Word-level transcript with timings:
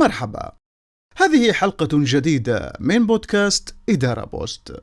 مرحبا. 0.00 0.52
هذه 1.16 1.52
حلقة 1.52 1.88
جديدة 1.92 2.72
من 2.80 3.06
بودكاست 3.06 3.74
إدارة 3.88 4.24
بوست 4.24 4.76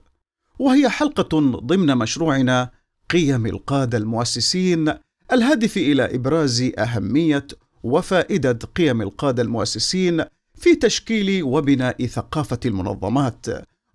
وهي 0.60 0.90
حلقة 0.90 1.40
ضمن 1.60 1.98
مشروعنا 1.98 2.70
قيم 3.10 3.46
القادة 3.46 3.98
المؤسسين 3.98 4.94
الهادف 5.32 5.78
إلى 5.78 6.16
إبراز 6.16 6.72
أهمية 6.78 7.48
وفائدة 7.84 8.60
قيم 8.76 9.02
القادة 9.02 9.44
المؤسسين 9.44 10.24
في 10.56 10.76
تشكيل 10.76 11.44
وبناء 11.44 12.06
ثقافة 12.06 12.60
المنظمات 12.66 13.46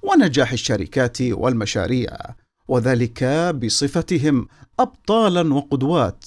ونجاح 0.03 0.53
الشركات 0.53 1.23
والمشاريع 1.23 2.17
وذلك 2.69 3.25
بصفتهم 3.55 4.49
أبطالا 4.81 5.55
وقدوات 5.55 6.25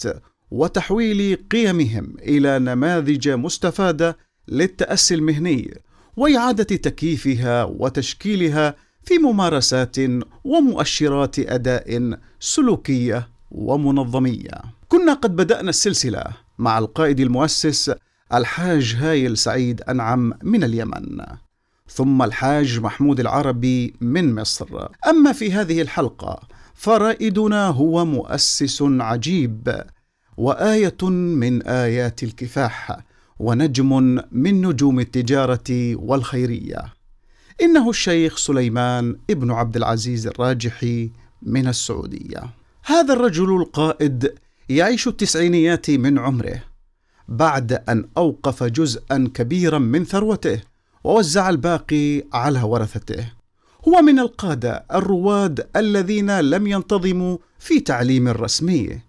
وتحويل 0.51 1.37
قيمهم 1.51 2.15
إلى 2.19 2.59
نماذج 2.59 3.29
مستفادة 3.29 4.17
للتأسي 4.47 5.15
المهني 5.15 5.81
وإعادة 6.17 6.63
تكييفها 6.63 7.63
وتشكيلها 7.63 8.75
في 9.03 9.17
ممارسات 9.17 9.95
ومؤشرات 10.43 11.39
أداء 11.39 12.19
سلوكية 12.39 13.29
ومنظمية. 13.51 14.61
كنا 14.87 15.13
قد 15.13 15.35
بدأنا 15.35 15.69
السلسلة 15.69 16.23
مع 16.57 16.77
القائد 16.77 17.19
المؤسس 17.19 17.91
الحاج 18.33 18.95
هايل 18.99 19.37
سعيد 19.37 19.81
أنعم 19.81 20.33
من 20.43 20.63
اليمن 20.63 21.17
ثم 21.89 22.23
الحاج 22.23 22.79
محمود 22.79 23.19
العربي 23.19 23.93
من 24.01 24.35
مصر. 24.35 24.87
أما 25.07 25.31
في 25.31 25.53
هذه 25.53 25.81
الحلقة 25.81 26.39
فرائدنا 26.73 27.67
هو 27.67 28.05
مؤسس 28.05 28.81
عجيب 28.81 29.83
وآية 30.37 31.09
من 31.09 31.63
آيات 31.63 32.23
الكفاح 32.23 32.99
ونجم 33.39 34.19
من 34.31 34.67
نجوم 34.67 34.99
التجارة 34.99 35.95
والخيرية. 35.95 36.93
إنه 37.61 37.89
الشيخ 37.89 38.37
سليمان 38.37 39.15
ابن 39.29 39.51
عبد 39.51 39.75
العزيز 39.75 40.27
الراجحي 40.27 41.11
من 41.41 41.67
السعودية. 41.67 42.43
هذا 42.85 43.13
الرجل 43.13 43.55
القائد 43.55 44.33
يعيش 44.69 45.07
التسعينيات 45.07 45.89
من 45.89 46.19
عمره. 46.19 46.63
بعد 47.27 47.73
أن 47.73 48.09
أوقف 48.17 48.63
جزءا 48.63 49.29
كبيرا 49.33 49.77
من 49.77 50.05
ثروته 50.05 50.61
ووزع 51.03 51.49
الباقي 51.49 52.23
على 52.33 52.61
ورثته. 52.61 53.31
هو 53.87 54.01
من 54.01 54.19
القادة 54.19 54.85
الرواد 54.93 55.67
الذين 55.75 56.39
لم 56.39 56.67
ينتظموا 56.67 57.37
في 57.59 57.79
تعليم 57.79 58.27
رسمي 58.27 58.99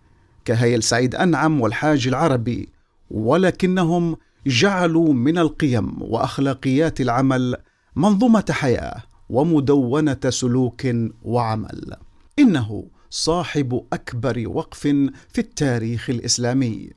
كهيل 0.45 0.83
سعيد 0.83 1.15
أنعم 1.15 1.61
والحاج 1.61 2.09
العربي 2.09 2.69
ولكنهم 3.11 4.17
جعلوا 4.47 5.13
من 5.13 5.39
القيم 5.39 6.03
وأخلاقيات 6.03 7.01
العمل 7.01 7.57
منظومة 7.97 8.45
حياة 8.51 9.03
ومدونة 9.29 10.21
سلوك 10.29 10.87
وعمل. 11.23 11.97
إنه 12.39 12.85
صاحب 13.11 13.83
أكبر 13.93 14.45
وقف 14.47 14.81
في 15.29 15.39
التاريخ 15.39 16.11
الإسلامي. 16.11 16.91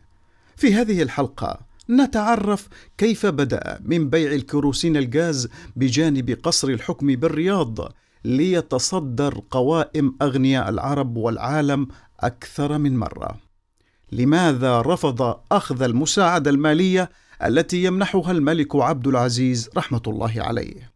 في 0.55 0.73
هذه 0.73 1.01
الحلقة 1.01 1.59
نتعرف 1.89 2.67
كيف 2.97 3.25
بدأ 3.25 3.79
من 3.85 4.09
بيع 4.09 4.31
الكروسين 4.31 4.97
الغاز 4.97 5.49
بجانب 5.75 6.39
قصر 6.43 6.67
الحكم 6.67 7.07
بالرياض 7.07 7.93
ليتصدر 8.25 9.41
قوائم 9.51 10.15
أغنياء 10.21 10.69
العرب 10.69 11.17
والعالم 11.17 11.87
أكثر 12.19 12.77
من 12.77 12.97
مرة. 12.97 13.48
لماذا 14.11 14.81
رفض 14.81 15.39
أخذ 15.51 15.81
المساعدة 15.81 16.51
المالية 16.51 17.09
التي 17.45 17.83
يمنحها 17.83 18.31
الملك 18.31 18.75
عبد 18.75 19.07
العزيز 19.07 19.69
رحمة 19.77 20.01
الله 20.07 20.33
عليه؟ 20.37 20.91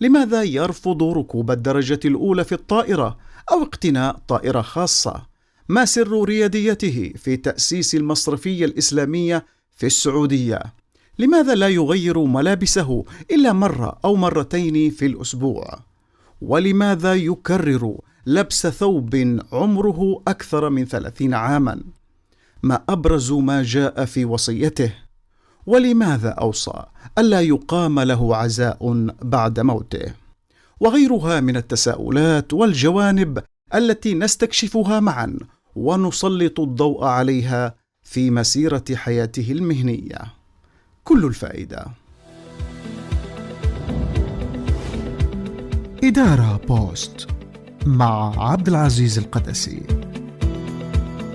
لماذا 0.00 0.42
يرفض 0.42 1.02
ركوب 1.02 1.50
الدرجة 1.50 2.00
الأولى 2.04 2.44
في 2.44 2.52
الطائرة 2.52 3.18
أو 3.52 3.62
اقتناء 3.62 4.16
طائرة 4.28 4.60
خاصة؟ 4.60 5.22
ما 5.68 5.84
سر 5.84 6.24
رياديته 6.24 7.12
في 7.16 7.36
تأسيس 7.36 7.94
المصرفية 7.94 8.64
الإسلامية 8.64 9.46
في 9.76 9.86
السعودية؟ 9.86 10.62
لماذا 11.18 11.54
لا 11.54 11.68
يغير 11.68 12.18
ملابسه 12.18 13.04
إلا 13.30 13.52
مرة 13.52 13.98
أو 14.04 14.16
مرتين 14.16 14.90
في 14.90 15.06
الأسبوع؟ 15.06 15.78
ولماذا 16.42 17.14
يكرر 17.14 17.96
لبس 18.26 18.66
ثوب 18.66 19.38
عمره 19.52 20.22
أكثر 20.28 20.70
من 20.70 20.84
ثلاثين 20.84 21.34
عاما؟ 21.34 21.82
ما 22.62 22.82
أبرز 22.88 23.32
ما 23.32 23.62
جاء 23.62 24.04
في 24.04 24.24
وصيته. 24.24 24.94
ولماذا 25.66 26.28
أوصى 26.28 26.82
ألا 27.18 27.40
يقام 27.40 28.00
له 28.00 28.36
عزاء 28.36 29.06
بعد 29.22 29.60
موته؟ 29.60 30.12
وغيرها 30.80 31.40
من 31.40 31.56
التساؤلات 31.56 32.52
والجوانب 32.52 33.42
التي 33.74 34.14
نستكشفها 34.14 35.00
معا 35.00 35.38
ونسلط 35.76 36.60
الضوء 36.60 37.04
عليها 37.04 37.74
في 38.02 38.30
مسيرة 38.30 38.84
حياته 38.94 39.52
المهنية. 39.52 40.18
كل 41.04 41.24
الفائدة. 41.24 41.86
إدارة 46.04 46.60
بوست 46.68 47.26
مع 47.86 48.34
عبد 48.50 48.68
العزيز 48.68 49.18
القدسي. 49.18 49.82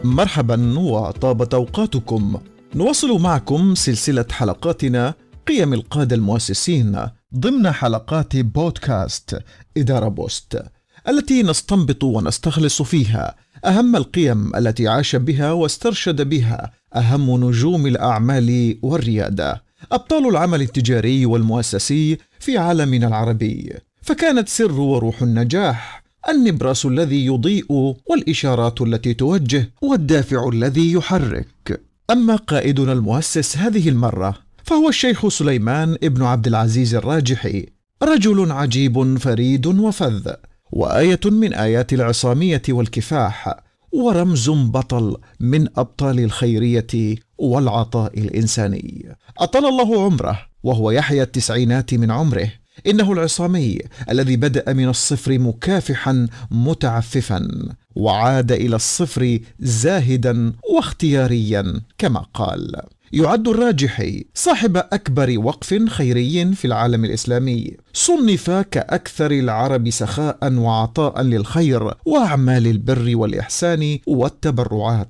مرحبا 0.07 0.79
وطابت 0.79 1.53
أوقاتكم. 1.53 2.39
نواصل 2.75 3.21
معكم 3.21 3.75
سلسلة 3.75 4.25
حلقاتنا 4.31 5.13
قيم 5.47 5.73
القادة 5.73 6.15
المؤسسين 6.15 7.07
ضمن 7.35 7.71
حلقات 7.71 8.37
بودكاست 8.37 9.39
إدارة 9.77 10.07
بوست 10.07 10.63
التي 11.07 11.43
نستنبط 11.43 12.03
ونستخلص 12.03 12.81
فيها 12.81 13.35
أهم 13.65 13.95
القيم 13.95 14.55
التي 14.55 14.87
عاش 14.87 15.15
بها 15.15 15.51
واسترشد 15.51 16.29
بها 16.29 16.71
أهم 16.95 17.45
نجوم 17.45 17.87
الأعمال 17.87 18.79
والريادة. 18.81 19.63
أبطال 19.91 20.29
العمل 20.29 20.61
التجاري 20.61 21.25
والمؤسسي 21.25 22.17
في 22.39 22.57
عالمنا 22.57 23.07
العربي. 23.07 23.73
فكانت 24.01 24.49
سر 24.49 24.79
وروح 24.79 25.21
النجاح 25.21 26.03
النبراس 26.29 26.85
الذي 26.85 27.25
يضيء 27.25 27.95
والإشارات 28.05 28.81
التي 28.81 29.13
توجه 29.13 29.69
والدافع 29.81 30.49
الذي 30.49 30.91
يحرك. 30.91 31.81
أما 32.11 32.35
قائدنا 32.35 32.93
المؤسس 32.93 33.57
هذه 33.57 33.89
المرة 33.89 34.35
فهو 34.63 34.89
الشيخ 34.89 35.27
سليمان 35.27 35.97
ابن 36.03 36.23
عبد 36.23 36.47
العزيز 36.47 36.95
الراجحي 36.95 37.65
رجل 38.03 38.51
عجيب 38.51 39.17
فريد 39.17 39.65
وفذ 39.67 40.31
وآية 40.71 41.19
من 41.25 41.53
آيات 41.53 41.93
العصامية 41.93 42.61
والكفاح 42.69 43.59
ورمز 43.91 44.49
بطل 44.49 45.17
من 45.39 45.67
أبطال 45.77 46.19
الخيرية 46.19 47.15
والعطاء 47.37 48.19
الإنساني. 48.19 49.15
أطال 49.37 49.65
الله 49.65 50.03
عمره 50.03 50.39
وهو 50.63 50.91
يحيا 50.91 51.23
التسعينات 51.23 51.93
من 51.93 52.11
عمره. 52.11 52.51
إنه 52.87 53.11
العصامي 53.13 53.79
الذي 54.09 54.35
بدأ 54.35 54.73
من 54.73 54.89
الصفر 54.89 55.39
مكافحا 55.39 56.27
متعففا 56.51 57.47
وعاد 57.95 58.51
إلى 58.51 58.75
الصفر 58.75 59.39
زاهدا 59.59 60.53
واختياريا 60.73 61.81
كما 61.97 62.19
قال. 62.33 62.81
يعد 63.13 63.47
الراجحي 63.47 64.25
صاحب 64.33 64.77
أكبر 64.77 65.37
وقف 65.37 65.89
خيري 65.89 66.55
في 66.55 66.65
العالم 66.65 67.05
الإسلامي. 67.05 67.77
صنف 67.97 68.49
كأكثر 68.49 69.31
العرب 69.31 69.89
سخاء 69.89 70.53
وعطاء 70.53 71.21
للخير 71.21 71.93
وأعمال 72.05 72.67
البر 72.67 73.11
والإحسان 73.15 73.99
والتبرعات. 74.07 75.09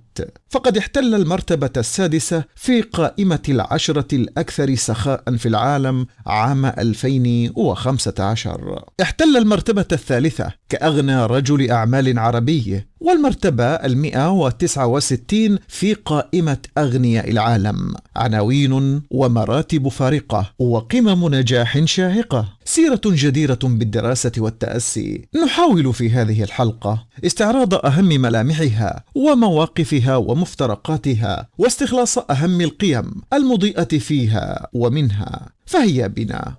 فقد 0.49 0.77
احتل 0.77 1.15
المرتبة 1.15 1.69
السادسة 1.77 2.43
في 2.55 2.81
قائمة 2.81 3.39
العشرة 3.49 4.15
الأكثر 4.15 4.75
سخاء 4.75 5.35
في 5.37 5.47
العالم 5.47 6.05
عام 6.27 6.65
2015 6.65 8.83
احتل 9.01 9.37
المرتبة 9.37 9.85
الثالثة 9.91 10.51
كأغنى 10.69 11.25
رجل 11.25 11.71
أعمال 11.71 12.19
عربي 12.19 12.83
والمرتبة 12.99 13.65
المئة 13.65 14.31
وتسعة 14.31 14.87
وستين 14.87 15.57
في 15.67 15.93
قائمة 15.93 16.57
أغنياء 16.77 17.31
العالم. 17.31 17.93
عناوين 18.15 19.01
ومراتب 19.11 19.87
فارقة 19.87 20.53
وقمم 20.59 21.35
نجاح 21.35 21.85
شاهقة. 21.85 22.56
سيرة 22.67 23.01
جديرة 23.05 23.59
بالدراسة 23.63 24.31
والتأسي. 24.37 25.27
نحاول 25.45 25.93
في 25.93 26.09
هذه 26.09 26.43
الحلقة 26.43 27.07
استعراض 27.25 27.73
أهم 27.85 28.05
ملامحها 28.05 29.03
ومواقفها 29.15 30.15
ومفترقاتها 30.15 31.49
واستخلاص 31.57 32.17
أهم 32.17 32.61
القيم 32.61 33.11
المضيئة 33.33 33.99
فيها 33.99 34.67
ومنها. 34.73 35.49
فهيا 35.65 36.07
بنا. 36.07 36.55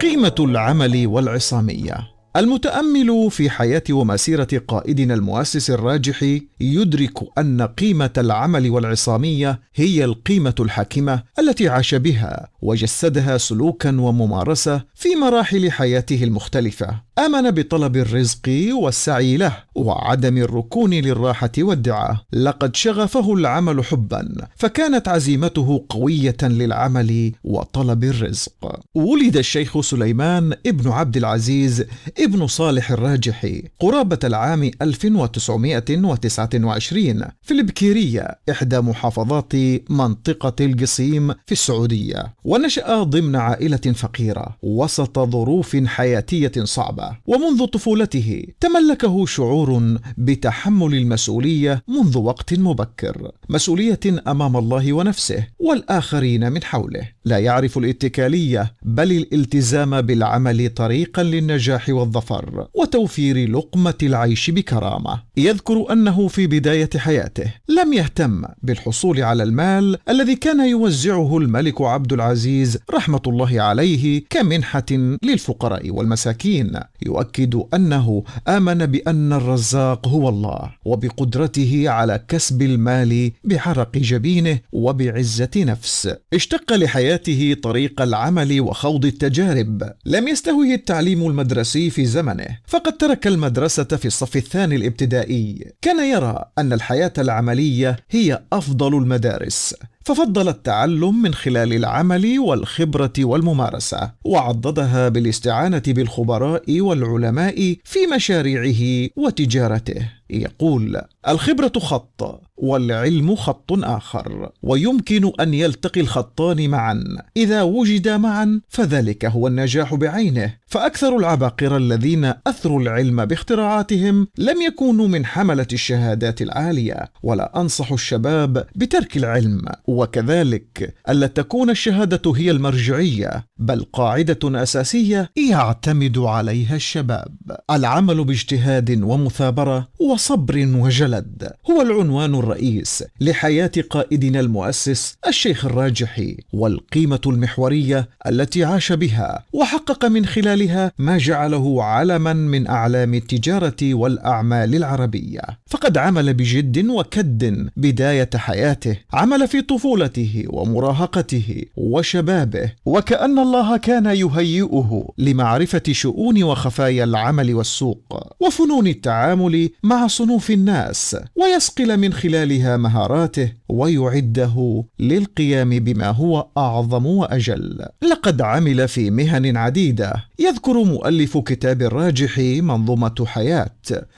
قيمة 0.00 0.34
العمل 0.38 1.06
والعصامية. 1.06 2.19
المتأمل 2.36 3.30
في 3.30 3.50
حياة 3.50 3.82
ومسيرة 3.90 4.48
قائدنا 4.68 5.14
المؤسس 5.14 5.70
الراجح 5.70 6.38
يدرك 6.60 7.38
أن 7.38 7.62
قيمة 7.62 8.10
العمل 8.18 8.70
والعصامية 8.70 9.60
هي 9.74 10.04
القيمة 10.04 10.54
الحاكمة 10.60 11.22
التي 11.38 11.68
عاش 11.68 11.94
بها 11.94 12.48
وجسدها 12.62 13.38
سلوكا 13.38 14.00
وممارسة 14.00 14.82
في 14.94 15.08
مراحل 15.16 15.70
حياته 15.70 16.24
المختلفة. 16.24 17.10
آمن 17.18 17.50
بطلب 17.50 17.96
الرزق 17.96 18.70
والسعي 18.72 19.36
له 19.36 19.56
وعدم 19.74 20.38
الركون 20.38 20.94
للراحة 20.94 21.52
والدعاء. 21.58 22.16
لقد 22.32 22.76
شغفه 22.76 23.34
العمل 23.34 23.84
حبا 23.84 24.28
فكانت 24.56 25.08
عزيمته 25.08 25.84
قوية 25.88 26.36
للعمل 26.42 27.32
وطلب 27.44 28.04
الرزق. 28.04 28.80
ولد 28.94 29.36
الشيخ 29.36 29.80
سليمان 29.80 30.52
ابن 30.66 30.90
عبد 30.90 31.16
العزيز 31.16 31.84
ابن 32.20 32.46
صالح 32.46 32.90
الراجحي 32.90 33.62
قرابة 33.80 34.18
العام 34.24 34.70
1929 34.82 37.22
في 37.42 37.54
البكيرية 37.54 38.38
إحدى 38.50 38.80
محافظات 38.80 39.52
منطقة 39.90 40.64
القصيم 40.64 41.32
في 41.32 41.52
السعودية. 41.52 42.34
ونشأ 42.44 43.02
ضمن 43.02 43.36
عائلة 43.36 43.76
فقيرة 43.76 44.56
وسط 44.62 45.18
ظروف 45.18 45.76
حياتية 45.76 46.52
صعبة 46.64 47.10
ومنذ 47.26 47.64
طفولته 47.64 48.44
تملكه 48.60 49.26
شعور 49.26 49.96
بتحمل 50.18 50.94
المسؤولية 50.94 51.82
منذ 51.88 52.18
وقت 52.18 52.54
مبكر 52.54 53.30
مسؤولية 53.48 54.00
أمام 54.26 54.56
الله 54.56 54.92
ونفسه 54.92 55.46
والآخرين 55.58 56.52
من 56.52 56.64
حوله. 56.64 57.08
لا 57.24 57.38
يعرف 57.38 57.78
الاتكالية 57.78 58.74
بل 58.82 59.12
الالتزام 59.12 60.00
بالعمل 60.00 60.68
طريقا 60.68 61.22
للنجاح 61.22 61.88
والظفر 61.88 62.66
وتوفير 62.74 63.50
لقمة 63.50 63.94
العيش 64.02 64.50
بكرامة. 64.50 65.22
يذكر 65.36 65.92
أنه 65.92 66.28
في 66.28 66.46
بداية 66.46 66.90
حياته 66.96 67.54
لم 67.68 67.92
يهتم 67.92 68.44
بالحصول 68.62 69.22
على 69.22 69.42
المال 69.42 69.98
الذي 70.08 70.36
كان 70.36 70.68
يوزعه 70.68 71.38
الملك 71.38 71.80
عبد 71.80 72.12
العزيز 72.12 72.78
رحمة 72.90 73.22
الله 73.26 73.62
عليه 73.62 74.22
كمنحة 74.30 74.86
للفقراء 75.22 75.90
والمساكين. 75.90 76.72
يؤكد 77.06 77.62
أنه 77.74 78.24
آمن 78.48 78.86
بأن 78.86 79.32
الرزاق 79.32 80.08
هو 80.08 80.28
الله 80.28 80.70
وبقدرته 80.84 81.84
على 81.86 82.24
كسب 82.28 82.62
المال 82.62 83.32
بعرق 83.44 83.96
جبينه 83.96 84.58
وبعزة 84.72 85.50
نفس. 85.56 86.14
اشتق 86.32 86.72
لحياته 87.10 87.56
طريق 87.62 88.02
العمل 88.02 88.60
وخوض 88.60 89.04
التجارب. 89.04 89.92
لم 90.06 90.28
يستهوه 90.28 90.74
التعليم 90.74 91.26
المدرسي 91.26 91.90
في 91.90 92.04
زمنه 92.04 92.46
فقد 92.66 92.96
ترك 92.96 93.26
المدرسة 93.26 93.84
في 93.84 94.06
الصف 94.06 94.36
الثاني 94.36 94.76
الابتدائي. 94.76 95.72
كان 95.82 96.04
يرى 96.04 96.44
أن 96.58 96.72
الحياة 96.72 97.12
العملية 97.18 97.96
هي 98.10 98.42
أفضل 98.52 98.94
المدارس 98.94 99.74
ففضل 100.04 100.48
التعلم 100.48 101.22
من 101.22 101.34
خلال 101.34 101.72
العمل 101.72 102.38
والخبرة 102.38 103.12
والممارسة 103.18 104.12
وعضدها 104.24 105.08
بالاستعانة 105.08 105.82
بالخبراء 105.86 106.80
والعلماء 106.80 107.76
في 107.84 107.98
مشاريعه 108.14 109.10
وتجارته. 109.16 110.08
يقول 110.30 111.00
الخبرة 111.28 111.72
خط 111.78 112.42
والعلم 112.62 113.34
خط 113.36 113.72
آخر 113.72 114.50
ويمكن 114.62 115.32
أن 115.40 115.54
يلتقي 115.54 116.00
الخطان 116.00 116.70
معا. 116.70 117.04
إذا 117.36 117.62
وجدا 117.62 118.16
معا 118.16 118.60
فذلك 118.68 119.24
هو 119.24 119.46
النجاح 119.48 119.94
بعينه. 119.94 120.54
فأكثر 120.66 121.16
العباقرة 121.16 121.76
الذين 121.76 122.32
أثروا 122.46 122.80
العلم 122.80 123.24
باختراعاتهم 123.24 124.28
لم 124.38 124.62
يكونوا 124.62 125.08
من 125.08 125.26
حملة 125.26 125.66
الشهادات 125.72 126.42
العالية 126.42 127.12
ولا 127.22 127.60
أنصح 127.60 127.92
الشباب 127.92 128.66
بترك 128.76 129.16
العلم. 129.16 129.62
وكذلك 129.86 130.94
ألا 131.08 131.26
تكون 131.26 131.70
الشهادة 131.70 132.32
هي 132.36 132.50
المرجعية 132.50 133.46
بل 133.58 133.84
قاعدة 133.92 134.62
أساسية 134.62 135.30
يعتمد 135.50 136.18
عليها 136.18 136.76
الشباب. 136.76 137.36
العمل 137.70 138.24
باجتهاد 138.24 139.02
ومثابرة 139.02 139.88
وصبر 140.00 140.68
وجلد 140.74 141.50
هو 141.70 141.82
العنوان 141.82 142.34
الرئيس 142.50 143.04
لحياة 143.20 143.70
قائدنا 143.90 144.40
المؤسس 144.40 145.16
الشيخ 145.28 145.64
الراجحي 145.64 146.36
والقيمة 146.52 147.20
المحورية 147.26 148.08
التي 148.26 148.64
عاش 148.64 148.92
بها 148.92 149.44
وحقق 149.52 150.04
من 150.04 150.26
خلالها 150.26 150.92
ما 150.98 151.18
جعله 151.18 151.84
علما 151.84 152.32
من 152.32 152.66
أعلام 152.66 153.14
التجارة 153.14 153.94
والأعمال 153.94 154.74
العربية. 154.74 155.40
فقد 155.66 155.98
عمل 155.98 156.34
بجد 156.34 156.86
وكد 156.86 157.68
بداية 157.76 158.30
حياته 158.34 158.96
عمل 159.12 159.48
في 159.48 159.62
طفولته 159.62 160.44
ومراهقته 160.48 161.64
وشبابه 161.76 162.72
وكأن 162.86 163.38
الله 163.38 163.76
كان 163.76 164.06
يهيئه 164.06 165.08
لمعرفة 165.18 165.82
شؤون 165.90 166.42
وخفايا 166.42 167.04
العمل 167.04 167.54
والسوق 167.54 168.34
وفنون 168.40 168.86
التعامل 168.86 169.70
مع 169.82 170.06
صنوف 170.06 170.50
الناس 170.50 171.16
ويصقل 171.36 171.96
من 171.96 172.12
خلالها 172.40 172.76
مهاراته 172.76 173.52
ويعده 173.68 174.84
للقيام 174.98 175.70
بما 175.70 176.10
هو 176.10 176.46
أعظم 176.56 177.06
وأجل. 177.06 177.86
لقد 178.02 178.42
عمل 178.42 178.88
في 178.88 179.10
مهن 179.10 179.56
عديدة. 179.56 180.12
يذكر 180.38 180.84
مؤلف 180.84 181.38
كتاب 181.38 181.82
الراجح 181.82 182.38
منظومة 182.38 183.24
حياة 183.26 183.70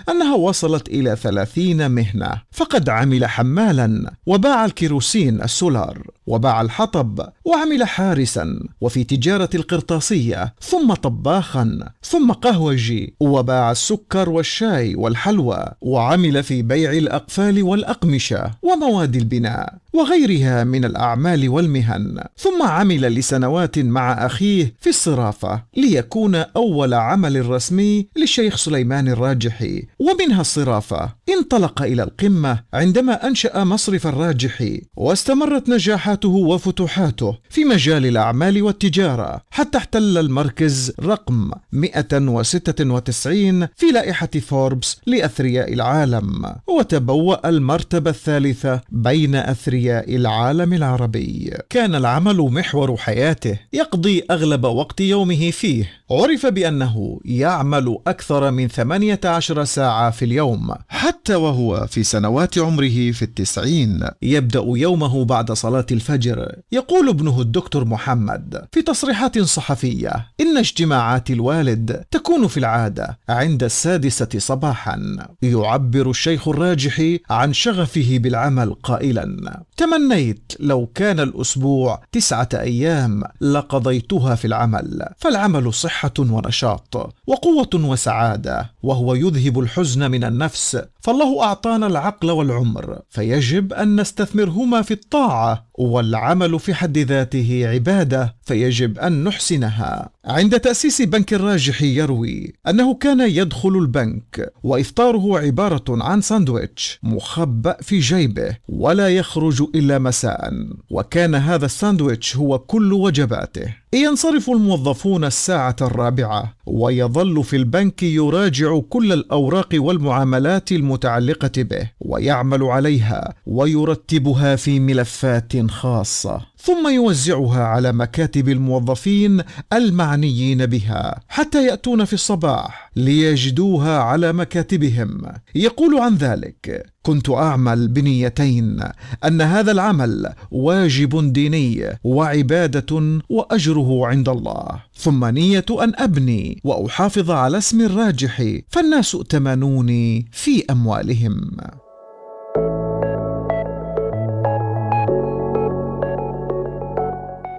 أنها 0.08 0.34
وصلت 0.36 0.88
إلى 0.88 1.16
ثلاثين 1.16 1.90
مهنة. 1.90 2.42
فقد 2.50 2.88
عمل 2.88 3.26
حمالا. 3.26 4.12
وباع 4.26 4.64
الكيروسين 4.64 5.42
السولار. 5.42 6.06
وباع 6.26 6.60
الحطب. 6.60 7.20
وعمل 7.44 7.84
حارسا 7.84 8.60
وفي 8.80 9.04
تجارة 9.04 9.50
القرطاسية 9.54 10.54
ثم 10.60 10.94
طباخا 10.94 11.88
ثم 12.02 12.32
قهوجي 12.32 13.14
وباع 13.20 13.70
السكر 13.70 14.28
والشاي 14.28 14.94
والحلوى 14.94 15.64
وعمل 15.80 16.42
في 16.42 16.62
بيع 16.62 16.92
الأقفال 16.92 17.62
والأقمشة 17.62 18.50
ومواد 18.62 19.16
البناء. 19.16 19.74
وغيرها 19.92 20.64
من 20.64 20.84
الأعمال 20.84 21.48
والمهن 21.48 22.24
ثم 22.36 22.62
عمل 22.62 23.00
لسنوات 23.00 23.78
مع 23.78 24.26
أخيه 24.26 24.74
في 24.80 24.88
الصرافة 24.88 25.64
ليكون 25.76 26.34
أول 26.34 26.94
عمل 26.94 27.50
رسمي 27.50 28.08
للشيخ 28.16 28.56
سليمان 28.56 29.08
الراجحي. 29.08 29.86
ومنها 29.98 30.40
الصرافة 30.40 31.14
انطلق 31.28 31.82
إلى 31.82 32.02
القمة 32.02 32.62
عندما 32.74 33.26
أنشأ 33.26 33.64
مصرف 33.64 34.06
الراجحي 34.06 34.82
واستمرت 34.96 35.68
نجاحاته 35.68 36.28
وفتوحاته 36.28 37.38
في 37.50 37.64
مجال 37.64 38.06
الأعمال 38.06 38.62
والتجارة 38.62 39.40
حتى 39.50 39.78
احتل 39.78 40.18
المركز 40.18 40.92
رقم 41.00 41.50
196 41.72 43.68
في 43.76 43.86
لائحة 43.92 44.30
فوربس 44.46 44.96
لأثرياء 45.06 45.72
العالم 45.72 46.54
وتبوأ 46.68 47.48
المرتبة 47.48 48.10
الثالثة 48.10 48.80
بين 48.90 49.34
أثرياء 49.34 49.81
العالم 49.90 50.72
العربي. 50.72 51.54
كان 51.70 51.94
العمل 51.94 52.36
محور 52.36 52.96
حياته 52.96 53.58
يقضي 53.72 54.22
أغلب 54.30 54.64
وقت 54.64 55.00
يومه 55.00 55.50
فيه. 55.50 55.90
عرف 56.10 56.46
بأنه 56.46 57.20
يعمل 57.24 57.98
أكثر 58.06 58.50
من 58.50 58.68
18 58.68 59.64
ساعة 59.64 60.10
في 60.10 60.24
اليوم 60.24 60.74
حتى 60.88 61.34
وهو 61.34 61.86
في 61.86 62.02
سنوات 62.02 62.58
عمره 62.58 63.10
في 63.12 63.22
التسعين. 63.22 64.08
يبدأ 64.22 64.64
يومه 64.66 65.24
بعد 65.24 65.52
صلاة 65.52 65.86
الفجر 65.92 66.52
يقول 66.72 67.08
ابنه 67.08 67.40
الدكتور 67.40 67.84
محمد 67.84 68.64
في 68.72 68.82
تصريحات 68.82 69.38
صحفية 69.38 70.26
إن 70.40 70.58
اجتماعات 70.58 71.30
الوالد 71.30 72.04
تكون 72.10 72.46
في 72.46 72.56
العادة 72.56 73.18
عند 73.28 73.64
السادسة 73.64 74.28
صباحا. 74.38 75.16
يعبر 75.42 76.10
الشيخ 76.10 76.48
الراجحي 76.48 77.20
عن 77.30 77.52
شغفه 77.52 78.18
بالعمل 78.18 78.74
قائلا. 78.74 79.62
تمنيت 79.76 80.52
لو 80.60 80.86
كان 80.86 81.20
الأسبوع 81.20 82.02
تسعة 82.12 82.48
أيام 82.54 83.22
لقضيتها 83.40 84.34
في 84.34 84.44
العمل 84.44 85.08
فالعمل 85.18 85.74
صحة 85.74 86.12
ونشاط 86.18 87.14
وقوة 87.26 87.70
وسعادة 87.74 88.70
وهو 88.82 89.14
يذهب 89.14 89.58
الحزن 89.58 90.10
من 90.10 90.24
النفس 90.24 90.82
فالله 91.00 91.42
أعطانا 91.42 91.86
العقل 91.86 92.30
والعمر 92.30 92.98
فيجب 93.08 93.72
أن 93.72 94.00
نستثمرهما 94.00 94.82
في 94.82 94.94
الطاعة 94.94 95.66
والعمل 95.82 96.60
في 96.60 96.74
حد 96.74 96.98
ذاته 96.98 97.62
عبادة 97.68 98.36
فيجب 98.42 98.98
أن 98.98 99.24
نحسنها. 99.24 100.10
عند 100.24 100.60
تأسيس 100.60 101.02
بنك 101.02 101.34
الراجح 101.34 101.82
يروي 101.82 102.52
أنه 102.68 102.94
كان 102.94 103.20
يدخل 103.20 103.68
البنك 103.68 104.52
وإفطاره 104.62 105.38
عبارة 105.38 105.84
عن 105.88 106.20
ساندويتش 106.20 106.98
مخبأ 107.02 107.76
في 107.80 107.98
جيبه 107.98 108.56
ولا 108.68 109.08
يخرج 109.08 109.62
إلا 109.74 109.98
مساء 109.98 110.50
وكان 110.90 111.34
هذا 111.34 111.66
الساندويتش 111.66 112.36
هو 112.36 112.58
كل 112.58 112.92
وجباته. 112.92 113.81
ينصرف 113.94 114.50
الموظفون 114.50 115.24
الساعة 115.24 115.76
الرابعة 115.80 116.54
ويظل 116.66 117.44
في 117.44 117.56
البنك 117.56 118.02
يراجع 118.02 118.78
كل 118.78 119.12
الأوراق 119.12 119.68
والمعاملات 119.74 120.72
المتعلقة 120.72 121.62
به 121.62 121.90
ويعمل 122.00 122.62
عليها 122.62 123.34
ويرتبها 123.46 124.56
في 124.56 124.80
ملفات 124.80 125.70
خاصة. 125.70 126.40
ثم 126.64 126.88
يوزعها 126.88 127.64
على 127.64 127.92
مكاتب 127.92 128.48
الموظفين 128.48 129.40
المعنيين 129.72 130.66
بها 130.66 131.20
حتى 131.28 131.66
يأتون 131.66 132.04
في 132.04 132.12
الصباح 132.12 132.90
ليجدوها 132.96 133.98
على 133.98 134.32
مكاتبهم. 134.32 135.22
يقول 135.54 135.98
عن 135.98 136.14
ذلك 136.14 136.86
كنت 137.02 137.30
أعمل 137.30 137.88
بنيتين 137.88 138.80
أن 139.24 139.40
هذا 139.40 139.72
العمل 139.72 140.32
واجب 140.50 141.32
ديني 141.32 141.98
وعبادة 142.04 143.20
وأجره 143.28 144.06
عند 144.06 144.28
الله 144.28 144.66
ثم 144.94 145.24
نية 145.24 145.64
أن 145.70 145.92
أبني 145.96 146.60
وأحافظ 146.64 147.30
على 147.30 147.58
اسم 147.58 147.80
الراجح 147.80 148.58
فالناس 148.68 149.14
ائتمنوني 149.14 150.26
في 150.32 150.64
أموالهم. 150.70 151.50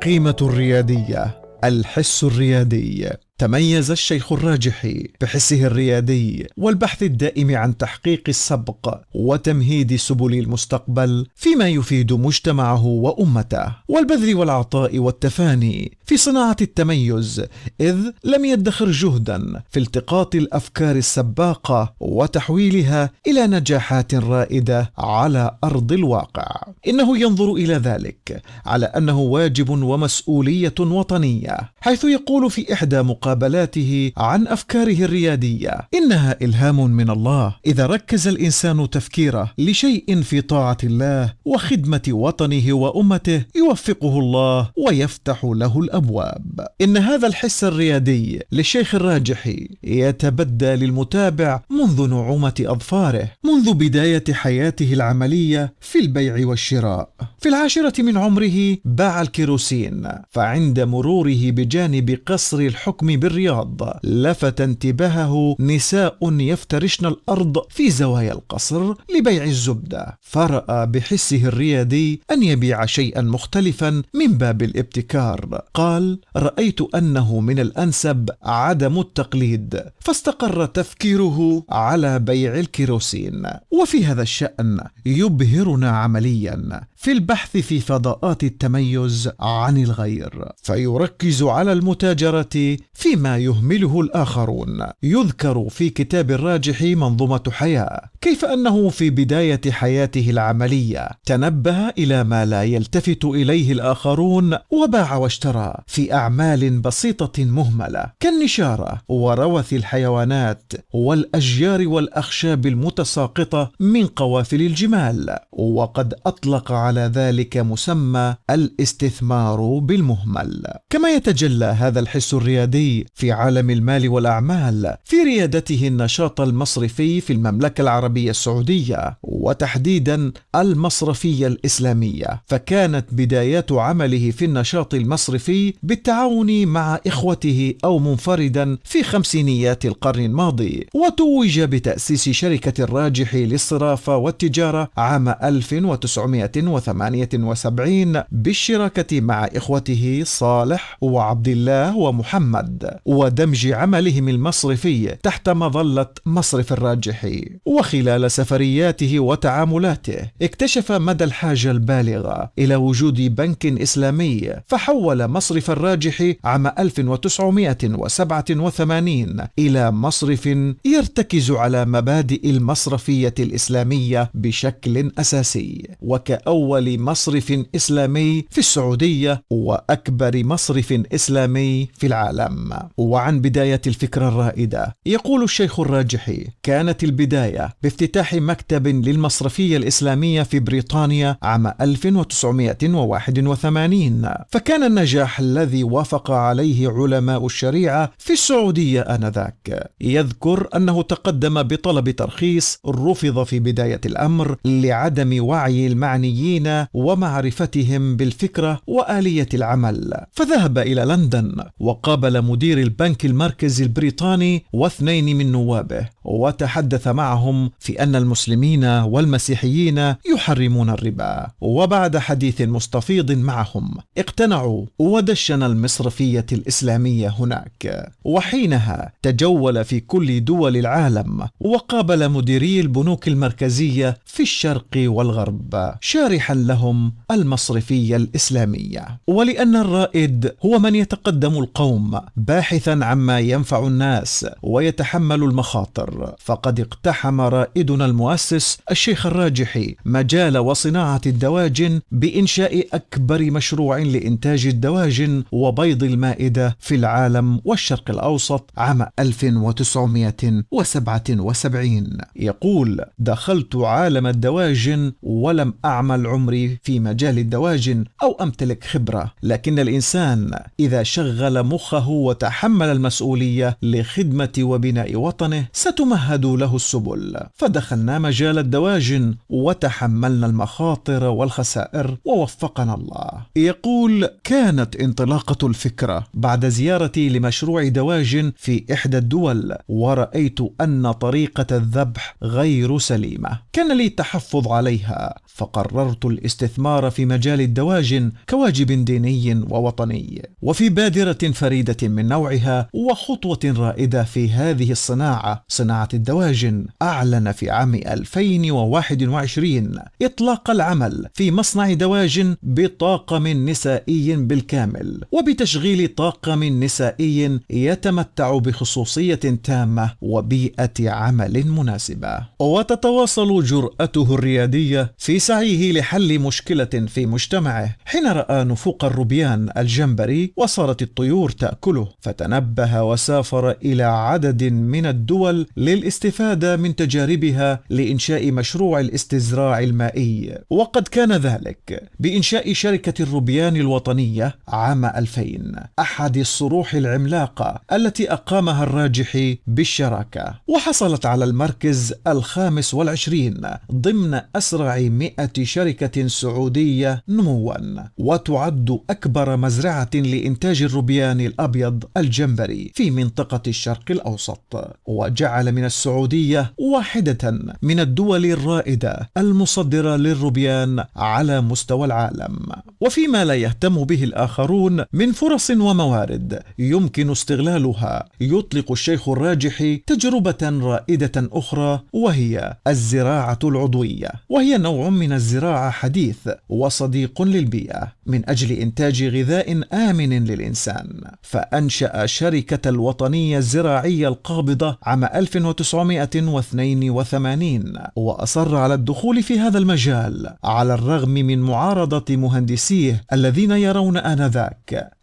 قيمه 0.04 0.36
الريادية. 0.42 1.42
الحس 1.64 2.24
الريادي. 2.24 3.10
تميز 3.38 3.92
الشيخ 3.92 4.32
الراجحي 4.32 5.08
بحسه 5.22 5.66
الريادي 5.66 6.48
والبحث 6.58 7.04
الدائم 7.04 7.56
عن 7.56 7.78
تحقيق 7.78 8.24
السبق 8.28 9.00
وتمهيد 9.16 9.96
سبل 9.96 10.34
المستقبل 10.34 11.28
فيما 11.36 11.70
يفيد 11.70 12.14
مجتمعه 12.14 12.86
وأمته 12.86 13.76
والبذل 13.88 14.36
والعطاء 14.36 15.00
والتفاني 15.00 15.98
في 16.06 16.18
صناعة 16.18 16.58
التميز 16.62 17.44
إذ 17.82 17.98
لم 18.24 18.46
يدخر 18.46 18.92
جهدا 18.92 19.62
في 19.72 19.80
التقاط 19.80 20.36
الأفكار 20.36 20.96
السباقة 20.96 21.94
وتحويلها 22.00 23.10
إلى 23.28 23.48
نجاحات 23.48 24.16
رائدة 24.16 24.92
على 24.98 25.58
أرض 25.64 25.92
الواقع. 25.92 26.64
إنه 26.88 27.18
ينظر 27.18 27.54
إلى 27.54 27.74
ذلك 27.74 28.42
على 28.66 28.86
أنه 28.86 29.20
واجب 29.20 29.70
ومسؤولية 29.70 30.74
وطنية 30.80 31.58
حيث 31.82 32.04
يقول 32.04 32.52
في 32.52 32.74
إحدى 32.74 33.02
مقابلاته 33.02 34.12
عن 34.18 34.48
أفكاره 34.48 35.06
الريادية 35.06 35.78
إنها 35.94 36.38
إلهام 36.42 36.92
من 36.92 37.10
الله 37.10 37.56
إذا 37.66 37.86
ركز 37.86 38.28
الإنسان 38.28 38.90
تفكيره 38.90 39.52
لشيء 39.58 40.22
في 40.22 40.42
طاعة 40.42 40.78
الله 40.84 41.34
وخدمة 41.46 42.02
وطنه 42.10 42.74
وأمته 42.74 43.46
يوفقه 43.56 44.20
الله 44.20 44.70
ويفتح 44.78 45.44
له 45.44 45.80
الأبواب. 45.94 46.68
إن 46.82 46.98
هذا 46.98 47.28
الحس 47.28 47.64
الريادي 47.64 48.42
للشيخ 48.52 48.96
الراجحي 48.96 49.70
يتبدى 49.84 50.76
للمتابع 50.76 51.62
منذ 51.70 52.10
نعومة 52.10 52.54
أظفاره 52.60 53.32
منذ 53.44 53.74
بداية 53.74 54.24
حياته 54.32 54.94
العملية 54.94 55.74
في 55.82 56.00
البيع 56.00 56.48
والشراء. 56.48 57.10
في 57.40 57.50
العاشرة 57.50 58.02
من 58.02 58.18
عمره 58.18 58.78
باع 58.86 59.22
الكيروسين 59.22 60.08
فعند 60.30 60.80
مروره 60.80 61.52
بجانب 61.52 62.20
قصر 62.26 62.60
الحكم 62.60 63.08
بالرياض 63.08 64.00
لفت 64.04 64.62
انتباهه 64.62 65.56
نساء 65.60 66.18
يفترشن 66.24 67.06
الأرض 67.06 67.58
في 67.70 67.90
زوايا 67.90 68.34
القصر 68.34 68.94
لبيع 69.18 69.44
الزبده 69.44 70.18
فرأى 70.22 70.88
بحسه 70.88 71.48
الريادي 71.48 72.22
أن 72.32 72.44
يبيع 72.44 72.86
شيئا 72.86 73.22
مختلفا 73.22 74.02
من 74.14 74.38
باب 74.38 74.62
الابتكار. 74.62 75.62
قال 75.84 76.20
رأيت 76.36 76.82
أنه 76.96 77.40
من 77.40 77.60
الأنسب 77.60 78.30
عدم 78.44 79.00
التقليد 79.00 79.84
فاستقر 80.00 80.66
تفكيره 80.66 81.64
على 81.70 82.20
بيع 82.20 82.60
الكيروسين. 82.60 83.44
وفي 83.72 84.06
هذا 84.06 84.22
الشأن 84.22 84.80
يبهرنا 85.06 85.90
عمليا 85.90 86.82
في 86.96 87.12
البحث 87.12 87.58
في 87.58 87.80
فضاءات 87.80 88.44
التميز 88.44 89.30
عن 89.40 89.78
الغير. 89.78 90.52
فيركز 90.64 91.44
على 91.44 91.74
المتاجرة 91.74 92.78
فيما 92.94 93.38
يهمله 93.38 94.02
الآخرون. 94.02 94.88
يذكر 95.04 95.70
في 95.70 95.90
كتاب 95.90 96.32
الراجح 96.32 96.82
منظومة 96.82 97.44
حياة 97.50 98.02
كيف 98.22 98.46
أنه 98.46 98.90
في 98.90 99.10
بداية 99.10 99.62
حياته 99.72 100.30
العملية 100.30 101.10
تنبه 101.26 101.90
إلى 101.90 102.24
ما 102.24 102.46
لا 102.46 102.64
يلتفت 102.64 103.26
إليه 103.26 103.72
الآخرون 103.72 104.58
وباع 104.72 105.16
واشترى. 105.16 105.73
في 105.88 106.14
أعمال 106.14 106.80
بسيطة 106.80 107.46
مهملة. 107.46 108.06
كالنشارة 108.20 109.02
وروث 109.08 109.74
الحيوانات 109.74 110.74
والأشجار 110.94 111.88
والأخشاب 111.88 112.66
المتساقطة 112.66 113.72
من 113.80 114.08
قوافل 114.08 114.62
الجمال 114.62 115.38
وقد 115.52 116.14
أطلق 116.26 116.72
على 116.72 117.02
ذلك 117.02 117.58
مسمى 117.58 118.36
الاستثمار 118.50 119.80
بالمهمل. 119.80 120.64
كما 120.90 121.10
يتجلى 121.10 121.66
هذا 121.66 122.00
الحس 122.00 122.34
الريادي 122.34 123.06
في 123.14 123.32
عالم 123.32 123.70
المال 123.70 124.10
والأعمال 124.10 124.96
في 125.04 125.16
ريادته 125.24 125.88
النشاط 125.88 126.42
المصرفي 126.42 127.22
في 127.22 127.34
المملكة 127.34 127.82
العربية 127.82 128.30
السعودية 128.30 129.18
وتحديدا 129.24 130.32
المصرفية 130.56 131.48
الإسلامية. 131.48 132.42
فكانت 132.46 133.06
بدايات 133.12 133.72
عمله 133.72 134.32
في 134.32 134.46
النشاط 134.46 134.94
المصرفي 134.94 135.63
بالتعاون 135.84 136.66
مع 136.68 137.00
إخوته 137.08 137.74
أو 137.84 138.00
منفردا 138.00 138.78
في 138.84 139.04
خمسينيات 139.04 139.86
القرن 139.86 140.26
الماضي 140.26 140.88
وتوج 140.94 141.60
بتأسيس 141.60 142.30
شركة 142.30 142.84
الراجح 142.84 143.36
للصرافه 143.36 144.18
والتجارة 144.18 144.90
عام 144.98 145.30
1978 145.30 148.22
بالشراكة 148.32 149.22
مع 149.22 149.46
إخوته 149.46 150.22
صالح 150.26 150.98
وعبد 151.02 151.48
الله 151.48 151.98
ومحمد 151.98 152.98
ودمج 153.06 153.68
عملهم 153.72 154.30
المصرفي 154.30 155.16
تحت 155.24 155.50
مظلة 155.50 156.08
مصرف 156.26 156.74
الراجحي 156.74 157.50
وخلال 157.66 158.32
سفرياته 158.32 159.20
وتعاملاته 159.20 160.18
اكتشف 160.42 160.92
مدى 160.92 161.24
الحاجة 161.24 161.72
البالغة 161.72 162.52
إلى 162.60 162.76
وجود 162.76 163.36
بنك 163.36 163.66
إسلامي 163.66 164.54
فحول 164.68 165.28
مصرف 165.28 165.53
الراجح 165.70 166.34
عام 166.44 166.68
1987 166.68 169.38
إلى 169.60 169.92
مصرف 169.92 170.46
يرتكز 170.86 171.52
على 171.52 171.86
مبادئ 171.86 172.50
المصرفية 172.50 173.34
الإسلامية 173.40 174.32
بشكل 174.34 175.12
أساسي 175.18 175.88
وكأول 176.02 177.00
مصرف 177.00 177.54
إسلامي 177.76 178.46
في 178.50 178.58
السعودية 178.58 179.44
وأكبر 179.50 180.44
مصرف 180.44 180.94
إسلامي 181.14 181.88
في 181.98 182.08
العالم. 182.08 182.74
وعن 182.98 183.42
بداية 183.42 183.82
الفكرة 183.88 184.28
الرائدة 184.28 184.96
يقول 185.06 185.44
الشيخ 185.44 185.80
الراجحي 185.80 186.48
كانت 186.64 187.04
البداية 187.04 187.74
بافتتاح 187.84 188.34
مكتب 188.34 188.88
للمصرفية 188.88 189.78
الإسلامية 189.78 190.44
في 190.44 190.60
بريطانيا 190.60 191.38
عام 191.44 191.68
1981 191.82 194.34
فكان 194.50 194.84
النجاح 194.84 195.40
الذي 195.44 195.84
وافق 195.84 196.32
عليه 196.32 196.90
علماء 196.90 197.46
الشريعة 197.46 198.12
في 198.18 198.34
السعودية 198.34 199.02
آنذاك. 199.02 199.92
يذكر 200.02 200.68
أنه 200.76 201.02
تقدم 201.02 201.64
بطلب 201.64 202.10
ترخيص 202.10 202.80
رفض 202.88 203.44
في 203.44 203.60
بداية 203.60 204.02
الأمر 204.06 204.58
لعدم 204.66 205.44
وعي 205.44 205.88
المعنيين 205.88 206.86
ومعرفتهم 206.94 208.16
بالفكرة 208.16 208.82
وآلية 208.88 209.50
العمل. 209.54 210.14
فذهب 210.32 210.78
إلى 210.78 211.06
لندن 211.06 211.56
وقابل 211.80 212.42
مدير 212.42 212.78
البنك 212.78 213.26
المركزي 213.26 213.84
البريطاني 213.84 214.66
واثنين 214.74 215.38
من 215.38 215.52
نوابه 215.52 216.10
وتحدث 216.26 217.08
معهم 217.08 217.72
في 217.80 218.04
أن 218.04 218.16
المسلمين 218.16 218.86
والمسيحيين 218.86 220.16
يحرمون 220.34 220.90
الربا. 220.90 221.48
وبعد 221.62 222.18
حديث 222.18 222.62
مستفيض 222.62 223.32
معهم 223.32 223.92
اقتنعوا 224.18 224.86
ودشن 225.34 225.64
المصرفية 225.64 226.46
الإسلامية 226.52 227.30
هناك 227.40 228.12
وحينها 228.24 229.12
تجول 229.22 229.86
في 229.86 230.00
كل 230.00 230.46
دول 230.46 230.78
العالم 230.78 231.48
وقابل 231.60 232.30
مديري 232.30 232.80
البنوك 232.80 233.28
المركزية 233.28 234.18
في 234.26 234.44
الشرق 234.44 234.88
والغرب 234.96 235.94
شارحا 236.02 236.54
لهم 236.54 237.14
المصرفية 237.32 238.16
الإسلامية. 238.16 239.20
ولأن 239.28 239.76
الرائد 239.76 240.52
هو 240.66 240.80
من 240.80 240.96
يتقدم 240.96 241.58
القوم 241.58 242.20
باحثا 242.38 243.00
عما 243.02 243.40
ينفع 243.40 243.88
الناس 243.88 244.46
ويتحمل 244.64 245.44
المخاطر 245.44 246.36
فقد 246.40 246.80
اقتحم 246.80 247.42
رائدنا 247.42 248.06
المؤسس 248.06 248.78
الشيخ 248.92 249.26
الراجحي 249.26 249.96
مجال 250.06 250.58
وصناعة 250.58 251.22
الدواجن 251.26 252.02
بإنشاء 252.12 252.88
أكبر 252.94 253.52
مشروع 253.52 253.98
لإنتاج 253.98 254.68
الدواجن 254.68 255.23
وبيض 255.52 256.04
المائدة 256.04 256.78
في 256.80 256.96
العالم 256.96 257.62
والشرق 257.66 258.10
الأوسط 258.10 258.70
عام 258.78 259.06
1977 259.20 262.18
يقول 262.36 263.02
دخلت 263.20 263.76
عالم 263.76 264.28
الدواجن 264.28 265.12
ولم 265.24 265.74
أعمل 265.86 266.28
عمري 266.28 266.80
في 266.84 267.00
مجال 267.00 267.40
الدواجن 267.40 268.06
أو 268.24 268.38
أمتلك 268.42 268.84
خبرة. 268.84 269.34
لكن 269.44 269.80
الإنسان 269.80 270.60
إذا 270.80 271.04
شغل 271.04 271.64
مخه 271.64 272.10
وتحمل 272.10 272.88
المسؤولية 272.88 273.78
لخدمة 273.82 274.54
وبناء 274.60 275.16
وطنه 275.16 275.66
ستمهد 275.74 276.46
له 276.46 276.76
السبل. 276.76 277.38
فدخلنا 277.54 278.20
مجال 278.20 278.60
الدواجن 278.60 279.36
وتحملنا 279.50 280.46
المخاطر 280.46 281.24
والخسائر 281.24 282.18
ووفقنا 282.26 282.94
الله. 282.94 283.32
يقول 283.56 284.30
كانت 284.44 284.96
انطلاقة 285.14 285.68
الفكرة 285.68 286.24
بعد 286.34 286.66
زيارتي 286.66 287.30
لمشروع 287.30 287.88
دواجن 287.88 288.52
في 288.58 288.86
إحدى 288.94 289.18
الدول 289.18 289.76
ورأيت 289.88 290.60
أن 290.82 291.12
طريقة 291.12 291.78
الذبح 291.78 292.36
غير 292.44 292.98
سليمة. 292.98 293.60
كان 293.74 293.98
لي 293.98 294.06
التحفظ 294.06 294.68
عليها 294.68 295.36
فقررت 295.48 296.26
الاستثمار 296.26 297.12
في 297.12 297.26
مجال 297.26 297.62
الدواجن 297.62 298.32
كواجب 298.50 299.06
ديني 299.06 299.66
ووطني. 299.70 300.50
وفي 300.62 300.90
بادرة 300.90 301.52
فريدة 301.54 302.08
من 302.08 302.28
نوعها 302.28 302.90
وخطوة 302.94 303.74
رائدة 303.78 304.24
في 304.24 304.50
هذه 304.50 304.92
الصناعة 304.92 305.64
صناعة 305.68 306.10
الدواجن 306.14 306.86
أعلن 307.02 307.52
في 307.52 307.70
عام 307.70 307.96
2021 307.96 310.00
إطلاق 310.22 310.70
العمل 310.70 311.28
في 311.34 311.52
مصنع 311.52 311.94
دواجن 311.94 312.56
بطاقم 312.64 313.48
نسائي 313.48 314.36
بالكامل. 314.36 314.93
وبتشغيل 315.32 316.08
طاقم 316.08 316.64
نسائي 316.64 317.60
يتمتع 317.70 318.58
بخصوصية 318.58 319.36
تامة 319.64 320.12
وبيئة 320.22 321.10
عمل 321.10 321.68
مناسبة. 321.68 322.40
وتتواصل 322.60 323.64
جرأته 323.64 324.36
الريادية 324.36 325.14
في 325.18 325.40
سعيه 325.40 325.92
لحل 325.92 326.40
مشكلة 326.40 327.06
في 327.08 327.26
مجتمعه. 327.26 327.96
حين 328.06 328.28
رأى 328.28 328.64
نفوق 328.64 329.06
الروبيان 329.06 329.70
الجمبري 329.78 330.54
وصارت 330.58 331.02
الطيور 331.02 331.50
تأكله 331.50 332.08
فتنبه 332.22 333.04
وسافر 333.04 333.72
إلى 333.72 334.04
عدد 334.04 334.64
من 334.64 335.06
الدول 335.06 335.68
للاستفادة 335.78 336.78
من 336.78 336.96
تجاربها 336.96 337.80
لإنشاء 337.90 338.52
مشروع 338.52 339.00
الاستزراع 339.00 339.80
المائي. 339.80 340.58
وقد 340.70 341.08
كان 341.08 341.32
ذلك 341.32 342.10
بإنشاء 342.20 342.74
شركة 342.74 343.24
الروبيان 343.24 343.76
الوطنية 343.76 344.56
عام 344.84 345.06
2000 345.06 345.76
أحد 346.00 346.38
الصروح 346.38 346.94
العملاقة 346.94 347.82
التي 347.94 348.34
أقامها 348.34 348.84
الراجحي 348.84 349.58
بالشراكة. 349.68 350.60
وحصلت 350.68 351.26
على 351.26 351.46
المركز 351.46 352.14
الخامس 352.28 352.94
والعشرين 352.94 353.62
ضمن 353.92 354.42
أسرع 354.56 354.98
مئة 354.98 355.64
شركة 355.64 356.28
سعودية 356.28 357.24
نموا. 357.30 357.74
وتعد 358.18 359.00
أكبر 359.10 359.58
مزرعة 359.58 360.10
لإنتاج 360.14 360.82
الروبيان 360.84 361.42
الأبيض 361.42 362.04
الجمبري 362.18 362.92
في 362.96 363.12
منطقة 363.12 363.62
الشرق 363.68 364.12
الأوسط. 364.12 364.98
وجعل 365.06 365.72
من 365.72 365.86
السعودية 365.86 366.74
واحدة 366.78 367.52
من 367.82 368.00
الدول 368.00 368.46
الرائدة 368.46 369.30
المصدرة 369.38 370.16
للروبيان 370.16 371.04
على 371.16 371.62
مستوى 371.62 372.06
العالم. 372.06 372.60
وفيما 373.02 373.46
لا 373.46 373.54
يهتم 373.54 374.04
به 374.04 374.24
الآخرون 374.24 374.73
من 375.14 375.32
فرص 375.32 375.72
وموارد 375.72 376.60
يمكن 376.80 377.32
استغلالها. 377.32 378.30
يطلق 378.42 378.92
الشيخ 378.92 379.30
الراجحي 379.30 379.96
تجربة 379.96 380.58
رائدة 380.62 381.50
أخرى 381.52 382.00
وهي 382.14 382.78
الزراعة 382.88 383.60
العضوية. 383.64 384.30
وهي 384.50 384.78
نوع 384.78 385.10
من 385.10 385.34
الزراعة 385.34 385.92
حديث 385.92 386.50
وصديق 386.70 387.42
للبيئة 387.42 388.08
من 388.26 388.50
أجل 388.50 388.72
إنتاج 388.72 389.24
غذاء 389.24 389.82
آمن 389.94 390.46
للإنسان. 390.46 391.22
فأنشأ 391.42 392.26
شركة 392.26 392.90
الوطنية 392.90 393.58
الزراعية 393.58 394.28
القابضة 394.28 394.98
عام 395.04 395.24
1982 395.24 397.94
وأصر 398.16 398.76
على 398.76 398.94
الدخول 398.94 399.44
في 399.44 399.60
هذا 399.60 399.78
المجال 399.78 400.54
على 400.64 400.94
الرغم 400.94 401.30
من 401.30 401.60
معارضة 401.60 402.36
مهندسيه 402.36 403.24
الذين 403.34 403.72
يرون 403.72 404.18
آنذاك. 404.18 404.63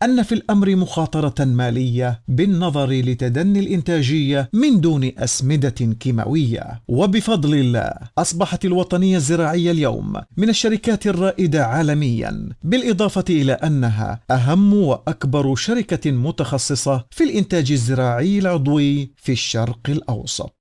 أن 0.02 0.22
في 0.22 0.32
الأمر 0.32 0.76
مخاطرة 0.76 1.44
مالية 1.44 2.22
بالنظر 2.28 2.90
لتدني 2.90 3.58
الإنتاجية 3.58 4.50
من 4.52 4.80
دون 4.80 5.12
أسمدة 5.18 5.70
كيماوية. 6.00 6.82
وبفضل 6.88 7.54
الله 7.54 7.92
أصبحت 8.18 8.64
الوطنية 8.64 9.16
الزراعية 9.16 9.70
اليوم 9.70 10.12
من 10.36 10.48
الشركات 10.48 11.06
الرائدة 11.06 11.66
عالميا 11.66 12.48
بالإضافة 12.62 13.24
إلى 13.30 13.52
أنها 13.52 14.20
أهم 14.30 14.74
وأكبر 14.74 15.54
شركة 15.54 16.10
متخصصة 16.10 17.04
في 17.10 17.24
الإنتاج 17.24 17.72
الزراعي 17.72 18.38
العضوي 18.38 19.12
في 19.16 19.32
الشرق 19.32 19.80
الأوسط. 19.88 20.56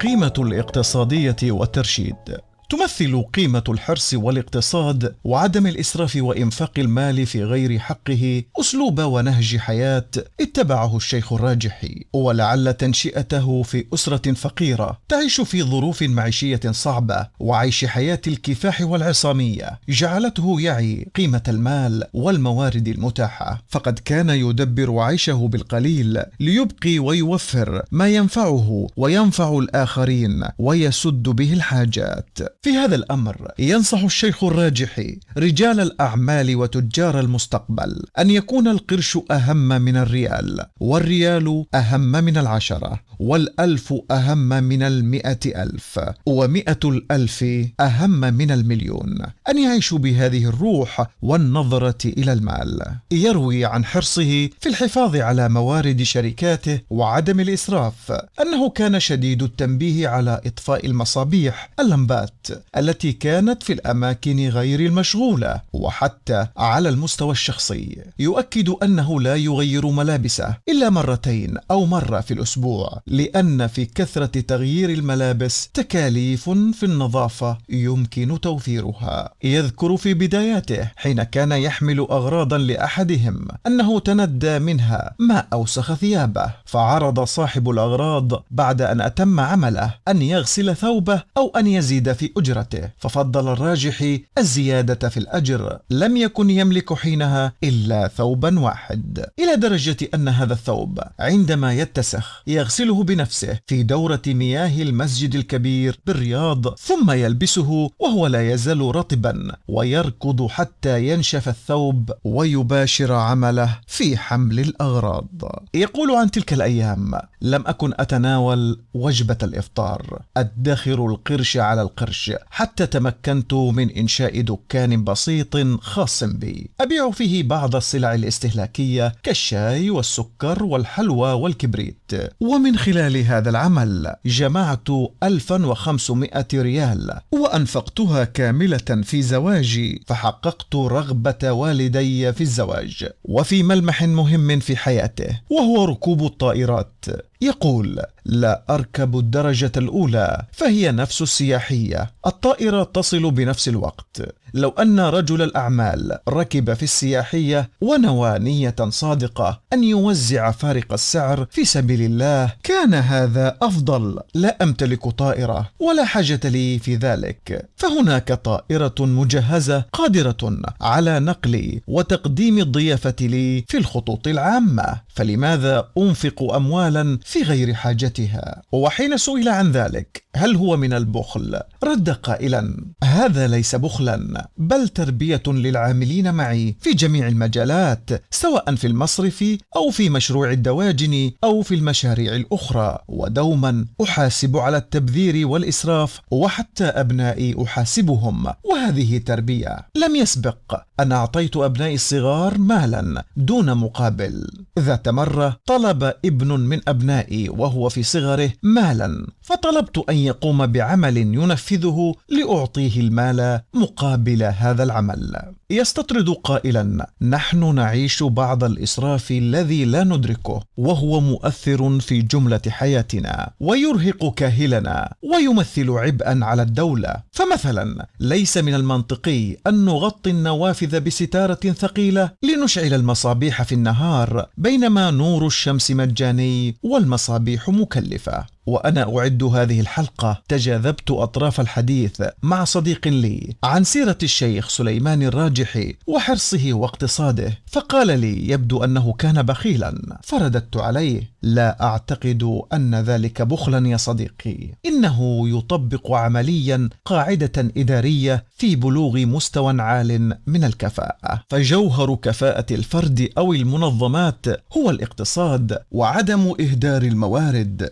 قيمة 0.00 0.32
الاقتصادية 0.38 1.36
والترشيد 1.42 2.38
تمثل 2.70 3.22
قيمة 3.22 3.64
الحرص 3.68 4.14
والاقتصاد 4.14 5.14
وعدم 5.24 5.66
الإسراف 5.66 6.16
وإنفاق 6.16 6.72
المال 6.78 7.26
في 7.26 7.44
غير 7.44 7.78
حقه 7.78 8.42
أسلوب 8.60 9.00
ونهج 9.00 9.56
حياة 9.56 10.06
اتبعه 10.40 10.96
الشيخ 10.96 11.32
الراجحي 11.32 12.04
ولعل 12.12 12.74
تنشئته 12.74 13.62
في 13.62 13.84
أسرة 13.94 14.32
فقيرة 14.32 14.98
تعيش 15.08 15.40
في 15.40 15.62
ظروف 15.62 16.02
معيشية 16.02 16.60
صعبة 16.70 17.26
وعيش 17.40 17.84
حياة 17.84 18.20
الكفاح 18.26 18.80
والعصامية. 18.80 19.80
جعلته 19.88 20.60
يعي 20.60 21.06
قيمة 21.14 21.42
المال 21.48 22.04
والموارد 22.14 22.88
المتاحة. 22.88 23.62
فقد 23.68 23.98
كان 23.98 24.30
يدبر 24.30 24.98
عيشه 24.98 25.48
بالقليل 25.48 26.22
ليبقي 26.40 26.98
ويوفر 26.98 27.82
ما 27.92 28.08
ينفعه 28.08 28.86
وينفع 28.96 29.58
الآخرين 29.58 30.44
ويسد 30.58 31.22
به 31.22 31.52
الحاجات. 31.52 32.38
في 32.64 32.70
هذا 32.70 32.94
الأمر 32.94 33.48
ينصح 33.58 34.02
الشيخ 34.02 34.44
الراجحي 34.44 35.18
رجال 35.38 35.80
الأعمال 35.80 36.56
وتجار 36.56 37.20
المستقبل 37.20 38.02
أن 38.18 38.30
يكون 38.30 38.68
القرش 38.68 39.18
أهم 39.30 39.68
من 39.68 39.96
الريال 39.96 40.66
والريال 40.80 41.64
أهم 41.74 42.00
من 42.00 42.36
العشرة. 42.38 43.00
والألف 43.24 43.94
أهم 44.10 44.48
من 44.48 44.82
المئة 44.82 45.62
ألف 45.62 46.00
ومئة 46.26 46.78
الألف 46.84 47.44
أهم 47.80 48.20
من 48.20 48.50
المليون. 48.50 49.22
أن 49.48 49.58
يعيشوا 49.58 49.98
بهذه 49.98 50.44
الروح 50.44 51.06
والنظرة 51.22 51.98
إلى 52.04 52.32
المال. 52.32 52.80
يروي 53.10 53.64
عن 53.64 53.84
حرصه 53.84 54.48
في 54.60 54.68
الحفاظ 54.68 55.16
على 55.16 55.48
موارد 55.48 56.02
شركاته 56.02 56.80
وعدم 56.90 57.40
الإسراف 57.40 58.12
أنه 58.40 58.70
كان 58.70 59.00
شديد 59.00 59.42
التنبيه 59.42 60.08
على 60.08 60.40
إطفاء 60.46 60.86
المصابيح 60.86 61.70
اللمبات 61.80 62.46
التي 62.76 63.12
كانت 63.12 63.62
في 63.62 63.72
الأماكن 63.72 64.48
غير 64.48 64.80
المشغولة 64.80 65.60
وحتى 65.72 66.46
على 66.56 66.88
المستوى 66.88 67.32
الشخصي. 67.32 67.98
يؤكد 68.18 68.68
أنه 68.68 69.20
لا 69.20 69.36
يغير 69.36 69.86
ملابسه 69.86 70.56
إلا 70.68 70.90
مرتين 70.90 71.56
أو 71.70 71.86
مرة 71.86 72.20
في 72.20 72.34
الأسبوع. 72.34 73.02
لأن 73.14 73.66
في 73.66 73.84
كثرة 73.84 74.40
تغيير 74.40 74.90
الملابس 74.90 75.68
تكاليف 75.74 76.50
في 76.50 76.82
النظافة 76.82 77.58
يمكن 77.68 78.40
توفيرها. 78.40 79.34
يذكر 79.44 79.96
في 79.96 80.14
بداياته 80.14 80.90
حين 80.96 81.22
كان 81.22 81.52
يحمل 81.52 81.98
اغراضا 81.98 82.58
لأحدهم 82.58 83.48
أنه 83.66 84.00
تندى 84.00 84.58
منها 84.58 85.14
ما 85.18 85.46
أوسخ 85.52 85.94
ثيابه 85.94 86.54
فعرض 86.64 87.24
صاحب 87.24 87.70
الأغراض 87.70 88.44
بعد 88.50 88.82
أن 88.82 89.00
أتم 89.00 89.40
عمله 89.40 89.94
أن 90.08 90.22
يغسل 90.22 90.76
ثوبه 90.76 91.22
أو 91.36 91.52
أن 91.56 91.66
يزيد 91.66 92.12
في 92.12 92.30
أجرته 92.36 92.90
ففضل 92.98 93.52
الراجحي 93.52 94.24
الزيادة 94.38 95.08
في 95.08 95.16
الأجر 95.16 95.78
لم 95.90 96.16
يكن 96.16 96.50
يملك 96.50 96.94
حينها 96.94 97.52
إلا 97.64 98.08
ثوبا 98.08 98.60
واحد. 98.60 99.26
إلى 99.38 99.56
درجة 99.56 99.96
أن 100.14 100.28
هذا 100.28 100.52
الثوب 100.52 101.00
عندما 101.18 101.74
يتسخ 101.74 102.42
يغسله 102.46 102.93
يغسله 102.94 103.04
بنفسه 103.04 103.58
في 103.66 103.82
دورة 103.82 104.22
مياه 104.26 104.82
المسجد 104.82 105.34
الكبير 105.34 105.98
بالرياض 106.06 106.74
ثم 106.78 107.10
يلبسه 107.10 107.90
وهو 107.98 108.26
لا 108.26 108.52
يزال 108.52 108.96
رطبا 108.96 109.56
ويركض 109.68 110.46
حتى 110.46 111.08
ينشف 111.08 111.48
الثوب 111.48 112.10
ويباشر 112.24 113.12
عمله 113.12 113.78
في 113.86 114.16
حمل 114.16 114.60
الأغراض. 114.60 115.42
يقول 115.74 116.10
عن 116.10 116.30
تلك 116.30 116.52
الأيام 116.52 117.12
لم 117.42 117.64
أكن 117.66 117.92
أتناول 117.98 118.80
وجبة 118.94 119.38
الإفطار 119.42 120.22
أدخر 120.36 121.06
القرش 121.06 121.56
على 121.56 121.82
القرش 121.82 122.32
حتى 122.50 122.86
تمكنت 122.86 123.54
من 123.54 123.90
إنشاء 123.90 124.40
دكان 124.40 125.04
بسيط 125.04 125.56
خاص 125.80 126.24
بي. 126.24 126.70
أبيع 126.80 127.10
فيه 127.10 127.42
بعض 127.42 127.76
السلع 127.76 128.14
الاستهلاكية 128.14 129.12
كالشاي 129.22 129.90
والسكر 129.90 130.64
والحلوى 130.64 131.32
والكبريت. 131.32 132.03
ومن 132.40 132.76
خلال 132.76 133.16
هذا 133.16 133.50
العمل 133.50 134.14
جمعت 134.26 134.88
1500 135.22 136.46
ريال 136.54 137.20
وأنفقتها 137.32 138.24
كاملة 138.24 139.02
في 139.02 139.22
زواجي 139.22 140.02
فحققت 140.06 140.74
رغبة 140.74 141.52
والدي 141.52 142.32
في 142.32 142.40
الزواج 142.40 143.08
وفي 143.24 143.62
ملمح 143.62 144.02
مهم 144.02 144.60
في 144.60 144.76
حياته 144.76 145.40
وهو 145.50 145.84
ركوب 145.84 146.24
الطائرات. 146.24 147.04
يقول 147.40 148.00
لا 148.24 148.62
أركب 148.70 149.18
الدرجة 149.18 149.72
الأولى 149.76 150.42
فهي 150.52 150.92
نفس 150.92 151.22
السياحية. 151.22 152.10
الطائرة 152.26 152.82
تصل 152.82 153.30
بنفس 153.30 153.68
الوقت. 153.68 154.22
لو 154.54 154.68
أن 154.68 155.00
رجل 155.00 155.42
الأعمال 155.42 156.18
ركب 156.28 156.74
في 156.74 156.82
السياحية 156.82 157.70
ونوى 157.80 158.38
نية 158.38 158.74
صادقة 158.88 159.60
أن 159.72 159.84
يوزع 159.84 160.50
فارق 160.50 160.92
السعر 160.92 161.46
في 161.50 161.64
سبيل 161.64 162.02
الله 162.02 162.52
كان 162.62 162.94
هذا 162.94 163.56
أفضل. 163.62 164.20
لا 164.34 164.62
أمتلك 164.62 165.08
طائرة 165.08 165.70
ولا 165.80 166.04
حاجة 166.04 166.40
لي 166.44 166.78
في 166.78 166.96
ذلك. 166.96 167.68
فهناك 167.76 168.32
طائرة 168.32 168.94
مجهزة 169.00 169.84
قادرة 169.92 170.62
على 170.80 171.20
نقلي 171.20 171.82
وتقديم 171.86 172.58
الضيافة 172.58 173.16
لي 173.20 173.64
في 173.68 173.76
الخطوط 173.78 174.28
العامة. 174.28 175.00
فلماذا 175.08 175.88
أنفق 175.98 176.42
اموالا 176.54 177.18
في 177.24 177.42
غير 177.42 177.74
حاجتها. 177.74 178.62
وحين 178.72 179.16
سئل 179.16 179.48
عن 179.48 179.72
ذلك 179.72 180.24
هل 180.36 180.56
هو 180.56 180.76
من 180.76 180.92
البخل؟ 180.92 181.60
رد 181.84 182.10
قائلا 182.10 182.76
هذا 183.04 183.46
ليس 183.46 183.74
بخلا 183.74 184.48
بل 184.56 184.88
تربية 184.88 185.42
للعاملين 185.46 186.34
معي 186.34 186.76
في 186.80 186.94
جميع 186.94 187.28
المجالات 187.28 188.10
سواء 188.30 188.74
في 188.74 188.86
المصرف 188.86 189.44
أو 189.76 189.90
في 189.90 190.10
مشروع 190.10 190.50
الدواجن 190.50 191.30
أو 191.44 191.62
في 191.62 191.74
المشاريع 191.74 192.34
الأخرى. 192.34 192.98
ودوما 193.08 193.86
أحاسب 194.02 194.56
على 194.56 194.76
التبذير 194.76 195.46
والإسراف 195.46 196.20
وحتى 196.30 196.84
أبنائي 196.84 197.62
أحاسبهم. 197.62 198.46
وهذه 198.64 199.18
تربية. 199.18 199.78
لم 199.94 200.16
يسبق 200.16 200.82
أن 201.00 201.12
أعطيت 201.12 201.56
ابنائي 201.56 201.94
الصغار 201.94 202.58
مالا 202.58 203.24
دون 203.36 203.74
مقابل. 203.74 204.46
ذات 204.78 205.08
مرة 205.08 205.56
طلب 205.66 206.12
ابن 206.24 206.60
من 206.60 206.80
أبنائي 206.88 207.13
وهو 207.48 207.88
في 207.88 208.02
صغره 208.02 208.50
مالا 208.62 209.26
فطلبت 209.42 210.04
أن 210.10 210.16
يقوم 210.16 210.66
بعمل 210.66 211.16
ينفذه 211.16 212.14
لأعطيه 212.28 213.00
المال 213.00 213.60
مقابل 213.74 214.42
هذا 214.42 214.82
العمل. 214.82 215.36
يستطرد 215.70 216.28
قائلا 216.30 217.06
نحن 217.20 217.74
نعيش 217.74 218.22
بعض 218.22 218.64
الإسراف 218.64 219.30
الذي 219.30 219.84
لا 219.84 220.04
ندركه 220.04 220.62
وهو 220.76 221.20
مؤثر 221.20 222.00
في 222.00 222.22
جملة 222.22 222.60
حياتنا 222.68 223.50
ويرهق 223.60 224.34
كاهلنا 224.34 225.14
ويمثل 225.22 225.90
عبئا 225.90 226.40
على 226.42 226.62
الدولة. 226.62 227.14
فمثلا 227.32 228.06
ليس 228.20 228.56
من 228.56 228.74
المنطقي 228.74 229.56
أن 229.66 229.84
نغطي 229.84 230.30
النوافذ 230.30 231.00
بستارة 231.00 231.54
ثقيلة 231.54 232.30
لنشعل 232.42 232.94
المصابيح 232.94 233.62
في 233.62 233.74
النهار 233.74 234.46
بينما 234.58 235.10
نور 235.10 235.46
الشمس 235.46 235.90
مجاني 235.90 236.76
والمصابيح 237.04 237.68
مكلفة. 237.68 238.46
وأنا 238.66 239.18
أعد 239.18 239.42
هذه 239.42 239.80
الحلقة 239.80 240.42
تجاذبت 240.48 241.10
أطراف 241.10 241.60
الحديث 241.60 242.22
مع 242.42 242.64
صديق 242.64 243.08
لي 243.08 243.54
عن 243.64 243.84
سيرة 243.84 244.18
الشيخ 244.22 244.68
سليمان 244.68 245.22
الراجحي 245.22 245.96
وحرصه 246.06 246.72
واقتصاده. 246.72 247.58
فقال 247.66 248.20
لي 248.20 248.48
يبدو 248.48 248.84
أنه 248.84 249.12
كان 249.12 249.42
بخيلا 249.42 250.18
فرددت 250.22 250.76
عليه 250.76 251.30
لا 251.42 251.82
أعتقد 251.82 252.60
أن 252.72 252.94
ذلك 252.94 253.42
بخلا 253.42 253.88
يا 253.88 253.96
صديقي. 253.96 254.70
إنه 254.86 255.48
يطبق 255.48 256.12
عمليا 256.12 256.88
قاعدة 257.04 257.52
إدارية 257.76 258.44
في 258.56 258.76
بلوغ 258.76 259.26
مستوى 259.26 259.82
عال 259.82 260.38
من 260.46 260.64
الكفاءة. 260.64 261.42
فجوهر 261.50 262.14
كفاءة 262.14 262.74
الفرد 262.74 263.28
أو 263.38 263.52
المنظمات 263.52 264.46
هو 264.76 264.90
الاقتصاد 264.90 265.78
وعدم 265.90 266.54
إهدار 266.60 267.02
الموارد 267.02 267.90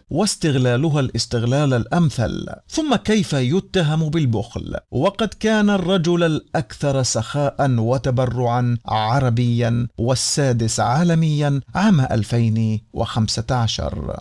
واستغلالها 0.62 1.00
الاستغلال 1.00 1.74
الأمثل 1.74 2.46
ثم 2.68 2.96
كيف 2.96 3.32
يتهم 3.32 4.10
بالبخل؟ 4.10 4.76
وقد 4.90 5.28
كان 5.28 5.70
الرجل 5.70 6.22
الأكثر 6.22 7.02
سخاء 7.02 7.70
وتبرعا 7.70 8.78
عربيا 8.86 9.88
والسادس 9.98 10.80
عالميا 10.80 11.60
عام 11.74 12.00
2015 12.00 14.16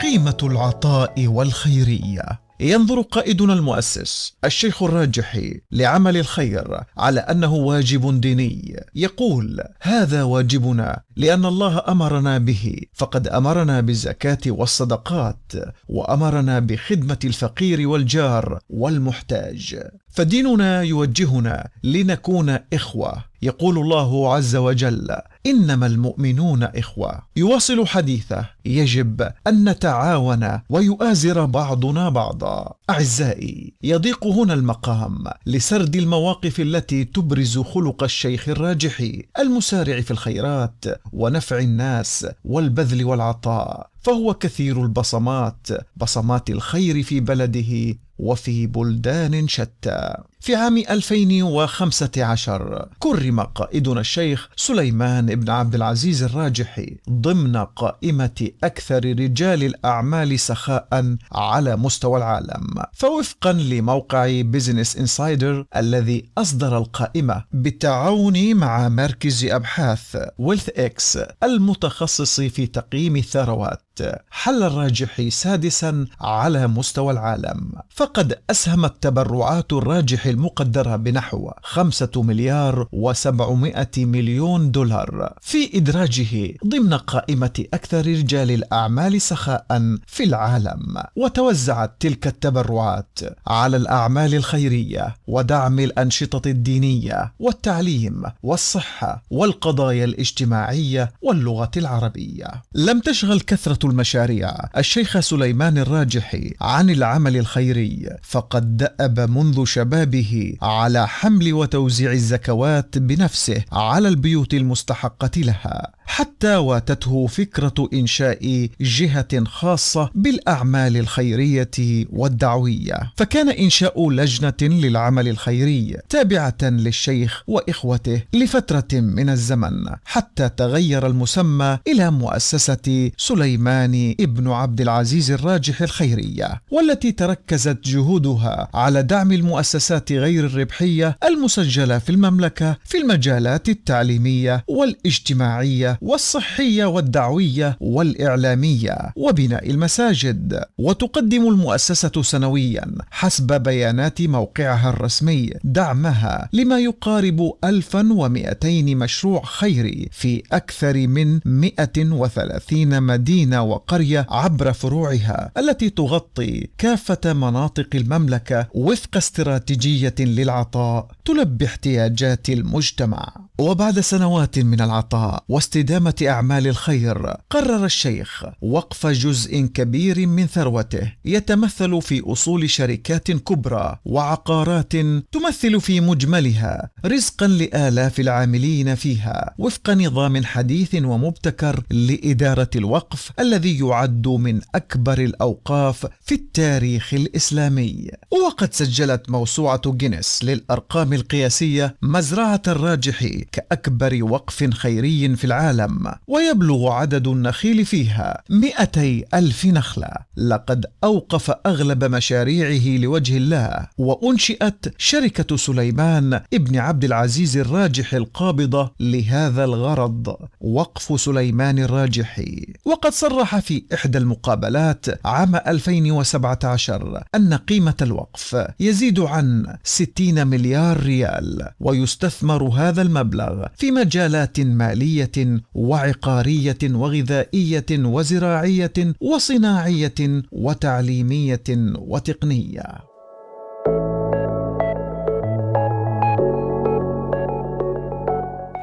قيمة 0.00 0.36
العطاء 0.42 1.26
والخيرية. 1.26 2.47
ينظر 2.60 3.00
قائدنا 3.00 3.52
المؤسس 3.52 4.32
الشيخ 4.44 4.82
الراجحي 4.82 5.60
لعمل 5.72 6.16
الخير 6.16 6.80
على 6.96 7.20
أنه 7.20 7.54
واجب 7.54 8.20
ديني. 8.20 8.76
يقول 8.94 9.60
هذا 9.80 10.22
واجبنا 10.22 11.00
لأن 11.16 11.44
الله 11.44 11.82
أمرنا 11.88 12.38
به 12.38 12.76
فقد 12.94 13.28
أمرنا 13.28 13.80
بالزكاة 13.80 14.38
والصدقات 14.46 15.52
وأمرنا 15.88 16.58
بخدمة 16.58 17.18
الفقير 17.24 17.88
والجار 17.88 18.58
والمحتاج. 18.70 19.82
فديننا 20.08 20.82
يوجهنا 20.82 21.68
لنكون 21.84 22.58
إخوة 22.72 23.27
يقول 23.42 23.78
الله 23.78 24.34
عز 24.34 24.56
وجل 24.56 25.16
إنما 25.46 25.86
المؤمنون 25.86 26.62
إخوة. 26.62 27.22
يواصل 27.36 27.86
حديثه 27.86 28.46
يجب 28.64 29.28
أن 29.46 29.68
نتعاون 29.68 30.60
ويؤازر 30.70 31.44
بعضنا 31.44 32.08
بعضا. 32.08 32.72
أعزائي 32.90 33.72
يضيق 33.82 34.26
هنا 34.26 34.54
المقام 34.54 35.24
لسرد 35.46 35.96
المواقف 35.96 36.60
التي 36.60 37.04
تبرز 37.04 37.58
خلق 37.58 38.02
الشيخ 38.02 38.48
الراجحي 38.48 39.22
المسارع 39.38 40.00
في 40.00 40.10
الخيرات 40.10 40.84
ونفع 41.12 41.58
الناس 41.58 42.26
والبذل 42.44 43.04
والعطاء 43.04 43.90
فهو 44.00 44.34
كثير 44.34 44.82
البصمات 44.82 45.66
بصمات 45.96 46.50
الخير 46.50 47.02
في 47.02 47.20
بلده 47.20 47.98
وفي 48.18 48.66
بلدان 48.66 49.48
شتى. 49.48 50.14
في 50.40 50.54
عام 50.54 50.76
2015 50.76 52.88
كرم 52.98 53.40
قائدنا 53.40 54.00
الشيخ 54.00 54.48
سليمان 54.56 55.26
بن 55.26 55.50
عبد 55.50 55.74
العزيز 55.74 56.22
الراجحي 56.22 56.96
ضمن 57.10 57.56
قائمة 57.56 58.50
أكثر 58.64 59.04
رجال 59.04 59.64
الأعمال 59.64 60.40
سخاء 60.40 61.16
على 61.32 61.76
مستوى 61.76 62.18
العالم 62.18 62.66
فوفقا 62.92 63.52
لموقع 63.52 64.40
Business 64.40 64.96
Insider 64.96 65.64
الذي 65.76 66.28
أصدر 66.38 66.78
القائمة 66.78 67.44
بالتعاون 67.52 68.54
مع 68.54 68.88
مركز 68.88 69.44
أبحاث 69.44 70.16
Wealth-X 70.38 71.18
المتخصص 71.42 72.40
في 72.40 72.66
تقييم 72.66 73.16
الثروات 73.16 73.82
حل 74.30 74.62
الراجحي 74.62 75.30
سادسا 75.30 76.06
على 76.20 76.66
مستوى 76.66 77.12
العالم. 77.12 77.72
فقد 77.90 78.38
أسهمت 78.50 79.02
تبرعات 79.02 79.72
الراجح 79.72 80.27
المقدرة 80.28 80.96
بنحو 80.96 81.50
خمسة 81.62 82.10
مليار 82.16 82.88
وسبعمائة 82.92 83.90
مليون 84.04 84.70
دولار. 84.70 85.34
في 85.40 85.76
إدراجه 85.78 86.54
ضمن 86.66 86.94
قائمة 86.94 87.64
أكثر 87.74 88.06
رجال 88.06 88.50
الأعمال 88.50 89.20
سخاء 89.20 89.66
في 90.06 90.24
العالم 90.24 91.02
وتوزعت 91.16 91.92
تلك 92.00 92.26
التبرعات 92.26 93.18
على 93.46 93.76
الأعمال 93.76 94.34
الخيرية 94.34 95.16
ودعم 95.26 95.78
الأنشطة 95.78 96.50
الدينية 96.50 97.32
والتعليم 97.38 98.22
والصحة 98.42 99.22
والقضايا 99.30 100.04
الاجتماعية 100.04 101.12
واللغة 101.22 101.70
العربية. 101.76 102.46
لم 102.74 103.00
تشغل 103.00 103.40
كثرة 103.40 103.86
المشاريع 103.88 104.54
الشيخ 104.76 105.18
سليمان 105.20 105.78
الراجحي 105.78 106.54
عن 106.60 106.90
العمل 106.90 107.36
الخيري 107.36 108.08
فقد 108.22 108.76
دأب 108.76 109.20
منذ 109.20 109.64
شبابه 109.64 110.17
به 110.18 110.56
على 110.62 111.08
حمل 111.08 111.52
وتوزيع 111.52 112.12
الزكوات 112.12 112.98
بنفسه 112.98 113.64
على 113.72 114.08
البيوت 114.08 114.54
المستحقة 114.54 115.30
لها 115.36 115.92
حتى 116.06 116.56
واتته 116.56 117.26
فكرة 117.26 117.88
إنشاء 117.94 118.68
جهة 118.80 119.44
خاصة 119.44 120.10
بالأعمال 120.14 120.96
الخيرية 120.96 121.70
والدعوية. 122.12 123.12
فكان 123.16 123.48
إنشاء 123.48 124.10
لجنة 124.10 124.54
للعمل 124.62 125.28
الخيري 125.28 125.96
تابعة 126.08 126.58
للشيخ 126.62 127.42
وإخوته 127.46 128.22
لفترة 128.34 129.00
من 129.00 129.28
الزمن 129.30 129.86
حتى 130.04 130.48
تغير 130.48 131.06
المسمى 131.06 131.78
إلى 131.88 132.10
مؤسسة 132.10 133.10
سليمان 133.16 134.14
ابن 134.20 134.50
عبد 134.50 134.80
العزيز 134.80 135.30
الراجح 135.30 135.82
الخيرية 135.82 136.62
والتي 136.70 137.12
تركزت 137.12 137.78
جهودها 137.84 138.68
على 138.74 139.02
دعم 139.02 139.32
المؤسسات 139.32 140.07
غير 140.12 140.46
الربحية 140.46 141.18
المسجلة 141.24 141.98
في 141.98 142.10
المملكة 142.10 142.76
في 142.84 142.98
المجالات 142.98 143.68
التعليمية 143.68 144.64
والاجتماعية 144.68 145.98
والصحية 146.02 146.84
والدعوية 146.84 147.76
والإعلامية 147.80 148.96
وبناء 149.16 149.70
المساجد. 149.70 150.60
وتقدم 150.78 151.48
المؤسسة 151.48 152.22
سنويا 152.22 152.84
حسب 153.10 153.62
بيانات 153.62 154.22
موقعها 154.22 154.90
الرسمي 154.90 155.50
دعمها 155.64 156.48
لما 156.52 156.78
يقارب 156.78 157.52
1200 157.64 158.94
مشروع 158.94 159.42
خيري 159.44 160.08
في 160.12 160.42
أكثر 160.52 161.06
من 161.06 161.40
130 161.44 163.02
مدينة 163.02 163.62
وقرية 163.62 164.26
عبر 164.30 164.72
فروعها 164.72 165.50
التي 165.58 165.90
تغطي 165.90 166.68
كافة 166.78 167.32
مناطق 167.32 167.88
المملكة 167.94 168.66
وفق 168.74 169.16
استراتيجية 169.16 169.97
للعطاء. 170.24 171.08
تلبي 171.28 171.66
احتياجات 171.66 172.48
المجتمع. 172.48 173.48
وبعد 173.60 174.00
سنوات 174.00 174.58
من 174.58 174.80
العطاء 174.80 175.44
واستدامة 175.48 176.14
أعمال 176.22 176.66
الخير 176.66 177.18
قرر 177.50 177.84
الشيخ 177.84 178.44
وقف 178.62 179.06
جزء 179.06 179.60
كبير 179.60 180.26
من 180.26 180.46
ثروته 180.46 181.12
يتمثل 181.24 182.02
في 182.02 182.22
أصول 182.32 182.70
شركات 182.70 183.30
كبرى 183.30 183.98
وعقارات 184.04 184.92
تمثل 185.32 185.80
في 185.80 186.00
مجملها 186.00 186.90
رزقا 187.06 187.46
لآلاف 187.46 188.20
العاملين 188.20 188.94
فيها 188.94 189.54
وفق 189.58 189.90
نظام 189.90 190.44
حديث 190.44 190.94
ومبتكر 190.94 191.82
لإدارة 191.90 192.70
الوقف 192.76 193.32
الذي 193.40 193.78
يعد 193.78 194.28
من 194.28 194.60
أكبر 194.74 195.18
الأوقاف 195.18 196.06
في 196.20 196.34
التاريخ 196.34 197.14
الإسلامي. 197.14 198.10
وقد 198.30 198.74
سجلت 198.74 199.30
موسوعة 199.30 199.82
جينيس 199.86 200.44
للأرقام 200.44 201.12
القياسية 201.18 201.96
مزرعة 202.02 202.62
الراجح 202.68 203.26
كأكبر 203.52 204.18
وقف 204.22 204.64
خيري 204.64 205.36
في 205.36 205.44
العالم 205.44 206.12
ويبلغ 206.28 206.90
عدد 206.90 207.28
النخيل 207.28 207.84
فيها 207.84 208.42
200 208.50 209.22
ألف 209.34 209.66
نخلة. 209.66 210.10
لقد 210.36 210.86
أوقف 211.04 211.50
أغلب 211.66 212.04
مشاريعه 212.04 212.98
لوجه 212.98 213.36
الله 213.36 213.86
وأنشئت 213.98 214.94
شركة 214.98 215.56
سليمان 215.56 216.40
ابن 216.54 216.76
عبد 216.76 217.04
العزيز 217.04 217.56
الراجح 217.56 218.14
القابضة 218.14 218.92
لهذا 219.00 219.64
الغرض 219.64 220.36
وقف 220.60 221.20
سليمان 221.20 221.78
الراجحي 221.78 222.66
وقد 222.84 223.12
صرح 223.12 223.58
في 223.58 223.82
إحدى 223.94 224.18
المقابلات 224.18 225.06
عام 225.26 225.56
2017 225.56 227.22
أن 227.34 227.54
قيمة 227.54 227.94
الوقف 228.02 228.66
يزيد 228.80 229.20
عن 229.20 229.76
60 229.84 230.46
مليار 230.46 230.98
ريال 231.08 231.68
ويستثمر 231.80 232.62
هذا 232.62 233.02
المبلغ 233.02 233.66
في 233.76 233.90
مجالات 233.90 234.60
مالية 234.60 235.38
وعقارية 235.74 236.78
وغذائية 236.84 237.90
وزراعية 237.92 238.98
وصناعية 239.20 240.20
وتعليمية 240.52 241.68
وتقنية. 241.98 242.88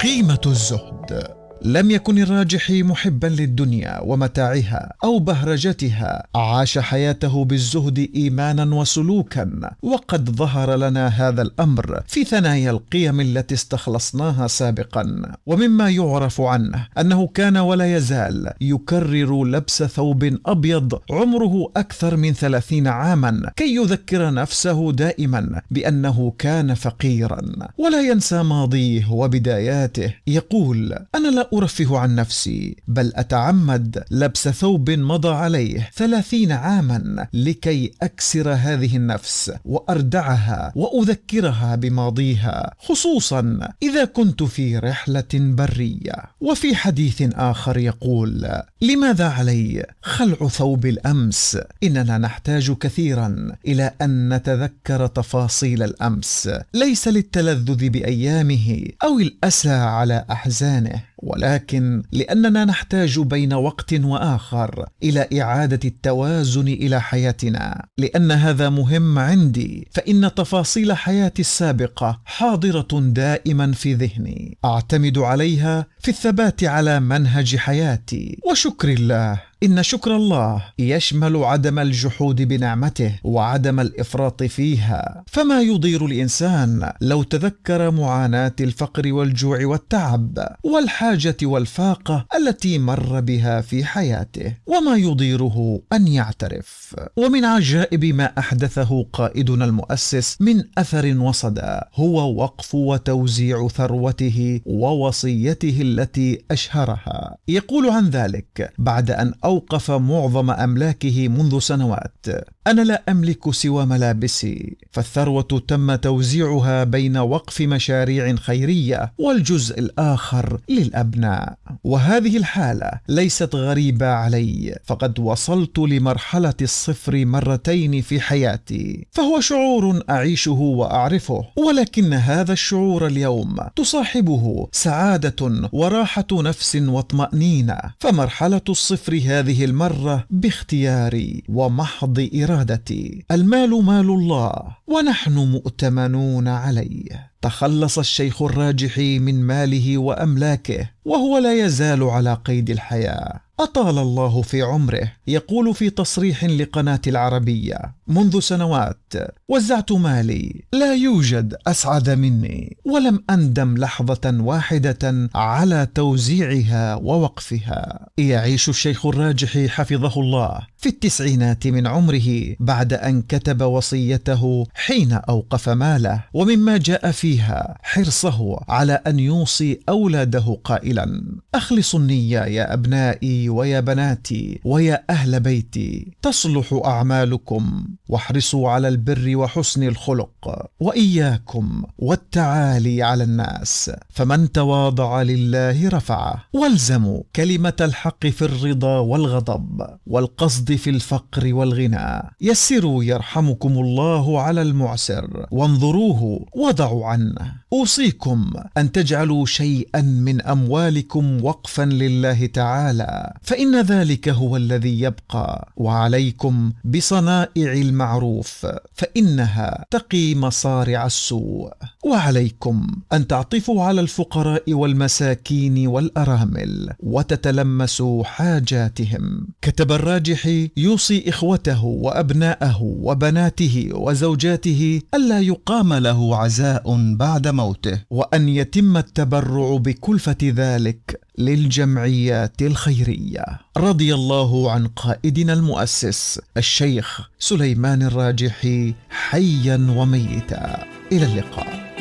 قيمة 0.02 0.40
الزهد. 0.46 1.35
لم 1.62 1.90
يكن 1.90 2.18
الراجحي 2.18 2.82
محبا 2.82 3.26
للدنيا 3.26 4.00
ومتاعها 4.02 4.92
أو 5.04 5.18
بهرجتها. 5.18 6.26
عاش 6.34 6.78
حياته 6.78 7.44
بالزهد 7.44 8.10
ايمانا 8.14 8.74
وسلوكا 8.74 9.70
وقد 9.82 10.30
ظهر 10.30 10.76
لنا 10.76 11.06
هذا 11.06 11.42
الأمر 11.42 12.00
في 12.06 12.24
ثنايا 12.24 12.70
القيم 12.70 13.20
التي 13.20 13.54
استخلصناها 13.54 14.46
سابقا. 14.46 15.32
ومما 15.46 15.90
يعرف 15.90 16.40
عنه 16.40 16.86
أنه 16.98 17.26
كان 17.26 17.56
ولا 17.56 17.96
يزال 17.96 18.52
يكرر 18.60 19.44
لبس 19.44 19.82
ثوب 19.82 20.38
أبيض 20.46 21.00
عمره 21.10 21.72
أكثر 21.76 22.16
من 22.16 22.32
ثلاثين 22.32 22.86
عاما 22.86 23.50
كي 23.56 23.74
يذكر 23.74 24.34
نفسه 24.34 24.92
دائما 24.92 25.62
بأنه 25.70 26.32
كان 26.38 26.74
فقيرا. 26.74 27.40
ولا 27.78 28.00
ينسى 28.00 28.42
ماضيه 28.42 29.10
وبداياته. 29.10 30.14
يقول 30.26 30.98
أنا 31.14 31.28
لا 31.28 31.45
أرفه 31.54 31.98
عن 31.98 32.14
نفسي 32.14 32.76
بل 32.88 33.12
أتعمد 33.14 34.04
لبس 34.10 34.48
ثوب 34.48 34.90
مضى 34.90 35.28
عليه 35.28 35.90
ثلاثين 35.94 36.52
عاما 36.52 37.26
لكي 37.32 37.92
أكسر 38.02 38.52
هذه 38.52 38.96
النفس 38.96 39.52
وأردعها 39.64 40.72
وأذكرها 40.76 41.76
بماضيها 41.76 42.74
خصوصا 42.78 43.58
إذا 43.82 44.04
كنت 44.04 44.42
في 44.42 44.78
رحلة 44.78 45.24
برية. 45.34 46.14
وفي 46.40 46.74
حديث 46.74 47.22
آخر 47.34 47.78
يقول 47.78 48.48
لماذا 48.82 49.28
علي 49.28 49.86
خلع 50.02 50.48
ثوب 50.48 50.86
الأمس؟ 50.86 51.58
إننا 51.82 52.18
نحتاج 52.18 52.72
كثيرا 52.72 53.56
إلى 53.66 53.92
أن 54.02 54.34
نتذكر 54.34 55.06
تفاصيل 55.06 55.82
الأمس. 55.82 56.50
ليس 56.74 57.08
للتلذذ 57.08 57.88
بأيامه 57.88 58.82
أو 59.04 59.18
الأسى 59.18 59.70
على 59.70 60.24
أحزانه. 60.30 61.02
ولكن 61.18 62.02
لأننا 62.12 62.64
نحتاج 62.64 63.18
بين 63.18 63.52
وقت 63.52 63.92
وآخر 63.92 64.86
إلى 65.02 65.28
إعادة 65.42 65.80
التوازن 65.84 66.68
إلى 66.68 67.00
حياتنا. 67.00 67.86
لأن 67.98 68.30
هذا 68.30 68.68
مهم 68.68 69.18
عندي 69.18 69.88
فإن 69.90 70.34
تفاصيل 70.34 70.92
حياتي 70.92 71.42
السابقة 71.42 72.20
حاضرة 72.24 72.88
دائما 73.00 73.72
في 73.72 73.94
ذهني. 73.94 74.58
أعتمد 74.64 75.18
عليها 75.18 75.86
في 76.00 76.08
الثبات 76.08 76.64
على 76.64 77.00
منهج 77.00 77.56
حياتي. 77.56 78.38
وشكر 78.50 78.88
الله 78.88 79.40
إن 79.62 79.82
شكر 79.82 80.16
الله 80.16 80.62
يشمل 80.78 81.36
عدم 81.36 81.78
الجحود 81.78 82.42
بنعمته 82.42 83.18
وعدم 83.24 83.80
الإفراط 83.80 84.42
فيها. 84.42 85.24
فما 85.26 85.60
يضير 85.60 86.06
الإنسان 86.06 86.92
لو 87.00 87.22
تذكر 87.22 87.90
معاناة 87.90 88.52
الفقر 88.60 89.12
والجوع 89.12 89.66
والتعب 89.66 90.38
والحاجة 90.64 91.36
والفاقة 91.42 92.26
التي 92.36 92.78
مر 92.78 93.20
بها 93.20 93.60
في 93.60 93.84
حياته 93.84 94.52
وما 94.66 94.96
يضيره 94.96 95.80
أن 95.92 96.08
يعترف. 96.08 96.96
ومن 97.16 97.44
عجائب 97.44 98.04
ما 98.04 98.32
أحدثه 98.38 99.06
قائدنا 99.12 99.64
المؤسس 99.64 100.36
من 100.40 100.64
أثر 100.78 101.18
وصدى 101.18 101.80
هو 101.94 102.34
وقف 102.34 102.74
وتوزيع 102.74 103.68
ثروته 103.68 104.60
ووصيته 104.66 105.78
التي 105.80 106.44
أشهرها. 106.50 107.36
يقول 107.48 107.90
عن 107.90 108.08
ذلك 108.08 108.72
بعد 108.78 109.10
أن 109.10 109.32
أوقف 109.46 109.90
معظم 109.90 110.50
أملاكه 110.50 111.28
منذ 111.28 111.58
سنوات. 111.58 112.26
أنا 112.66 112.80
لا 112.80 113.02
أملك 113.08 113.50
سوى 113.50 113.86
ملابسي 113.86 114.76
فالثروة 114.92 115.62
تم 115.68 115.94
توزيعها 115.94 116.84
بين 116.84 117.16
وقف 117.16 117.60
مشاريع 117.60 118.36
خيرية 118.36 119.12
والجزء 119.18 119.78
الآخر 119.78 120.60
للأبناء. 120.68 121.58
وهذه 121.84 122.36
الحالة 122.36 122.90
ليست 123.08 123.54
غريبة 123.54 124.06
علي 124.06 124.78
فقد 124.84 125.18
وصلت 125.18 125.78
لمرحلة 125.78 126.54
الصفر 126.62 127.24
مرتين 127.24 128.02
في 128.02 128.20
حياتي 128.20 129.06
فهو 129.10 129.40
شعور 129.40 130.02
أعيشه 130.10 130.50
وأعرفه 130.52 131.44
ولكن 131.56 132.12
هذا 132.12 132.52
الشعور 132.52 133.06
اليوم 133.06 133.56
تصاحبه 133.76 134.68
سعادة 134.72 135.68
وراحة 135.72 136.26
نفس 136.32 136.76
واطمأنينة. 136.76 137.78
فمرحلة 138.00 138.60
الصفر 138.68 139.20
هذه 139.26 139.64
المرة 139.64 140.24
باختياري 140.30 141.42
ومحض 141.48 142.18
إرادتي 142.56 143.24
المال 143.30 143.84
مال 143.84 144.10
الله 144.10 144.76
ونحن 144.86 145.32
مؤتمنون 145.32 146.48
عليه. 146.48 147.32
تخلص 147.42 147.98
الشيخ 147.98 148.42
الراجحي 148.42 149.18
من 149.18 149.42
ماله 149.42 149.98
وأملاكه 149.98 150.90
وهو 151.04 151.38
لا 151.38 151.64
يزال 151.64 152.02
على 152.02 152.34
قيد 152.34 152.70
الحياة. 152.70 153.40
أطال 153.60 153.98
الله 153.98 154.42
في 154.42 154.62
عمره 154.62 155.12
يقول 155.26 155.74
في 155.74 155.90
تصريح 155.90 156.44
لقناة 156.44 157.00
العربية 157.06 157.78
منذ 158.06 158.40
سنوات 158.40 159.12
وزعت 159.48 159.92
مالي 159.92 160.64
لا 160.72 160.94
يوجد 160.94 161.56
أسعد 161.66 162.10
مني 162.10 162.76
ولم 162.84 163.24
أندم 163.30 163.78
لحظة 163.78 164.36
واحدة 164.40 165.28
على 165.34 165.88
توزيعها 165.94 166.94
ووقفها. 166.94 168.08
يعيش 168.18 168.68
الشيخ 168.68 169.06
الراجح 169.06 169.58
حفظه 169.58 170.20
الله 170.20 170.60
في 170.76 170.88
التسعينات 170.88 171.66
من 171.66 171.86
عمره 171.86 172.56
بعد 172.60 172.92
أن 172.92 173.22
كتب 173.22 173.62
وصيته 173.62 174.66
حين 174.74 175.12
أوقف 175.12 175.68
ماله 175.68 176.24
ومما 176.34 176.76
جاء 176.76 177.10
فيها 177.10 177.78
حرصه 177.82 178.60
على 178.68 178.92
أن 179.06 179.18
يوصي 179.18 179.80
أولاده 179.88 180.58
قائلا. 180.64 181.22
أخلصوا 181.54 182.00
النية 182.00 182.40
يا 182.40 182.74
أبنائي 182.74 183.45
ويا 183.48 183.80
بناتي 183.80 184.60
ويا 184.64 185.04
أهل 185.10 185.40
بيتي. 185.40 186.12
تصلح 186.22 186.80
أعمالكم 186.84 187.88
واحرصوا 188.08 188.70
على 188.70 188.88
البر 188.88 189.36
وحسن 189.36 189.82
الخلق 189.82 190.68
وإياكم 190.80 191.82
والتعالي 191.98 193.02
على 193.02 193.24
الناس. 193.24 193.90
فمن 194.10 194.52
تواضع 194.52 195.22
لله 195.22 195.88
رفعه. 195.88 196.44
والزموا 196.52 197.22
كلمة 197.36 197.76
الحق 197.80 198.26
في 198.26 198.42
الرضا 198.42 198.98
والغضب 198.98 199.86
والقصد 200.06 200.72
في 200.72 200.90
الفقر 200.90 201.54
والغنى. 201.54 202.22
يسروا 202.40 203.04
يرحمكم 203.04 203.78
الله 203.78 204.40
على 204.40 204.62
المعسر 204.62 205.46
وانظروه 205.50 206.46
وضعوا 206.56 207.06
عنه. 207.06 207.52
أوصيكم 207.72 208.52
أن 208.78 208.92
تجعلوا 208.92 209.46
شيئا 209.46 210.00
من 210.00 210.42
أموالكم 210.42 211.44
وقفا 211.44 211.82
لله 211.82 212.46
تعالى. 212.46 213.32
فإن 213.42 213.80
ذلك 213.80 214.28
هو 214.28 214.56
الذي 214.56 215.00
يبقى 215.00 215.72
وعليكم 215.76 216.72
بصنائع 216.84 217.72
المعروف 217.72 218.66
فإنها 218.94 219.84
تقي 219.90 220.34
مصارع 220.34 221.06
السوء. 221.06 221.70
وعليكم 222.04 222.86
أن 223.12 223.26
تعطفوا 223.26 223.82
على 223.82 224.00
الفقراء 224.00 224.72
والمساكين 224.72 225.86
والأرامل 225.86 226.92
وتتلمسوا 227.00 228.24
حاجاتهم. 228.24 229.48
كتب 229.62 229.92
الراجح 229.92 230.66
يوصي 230.76 231.28
إخوته 231.28 231.84
وأبناءه 231.84 232.82
وبناته 232.82 233.90
وزوجاته 233.92 235.00
ألا 235.14 235.40
يقام 235.40 235.94
له 235.94 236.36
عزاء 236.36 237.14
بعد 237.16 237.48
موته 237.48 238.02
وأن 238.10 238.48
يتم 238.48 238.96
التبرع 238.96 239.76
بكلفة 239.76 240.36
ذلك. 240.42 241.25
للجمعيات 241.38 242.62
الخيرية. 242.62 243.44
رضي 243.76 244.14
الله 244.14 244.70
عن 244.70 244.86
قائدنا 244.86 245.52
المؤسس 245.52 246.40
الشيخ 246.56 247.20
سليمان 247.38 248.02
الراجحي 248.02 248.94
حيا 249.10 249.86
وميتا. 249.96 250.84
إلى 251.12 251.26
اللقاء. 251.26 251.92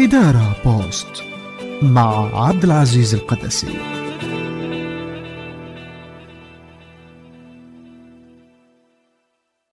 إدارة 0.00 0.56
بوست 0.64 1.22
مع 1.82 2.44
عبد 2.46 2.64
العزيز 2.64 3.14
القدسي. 3.14 4.09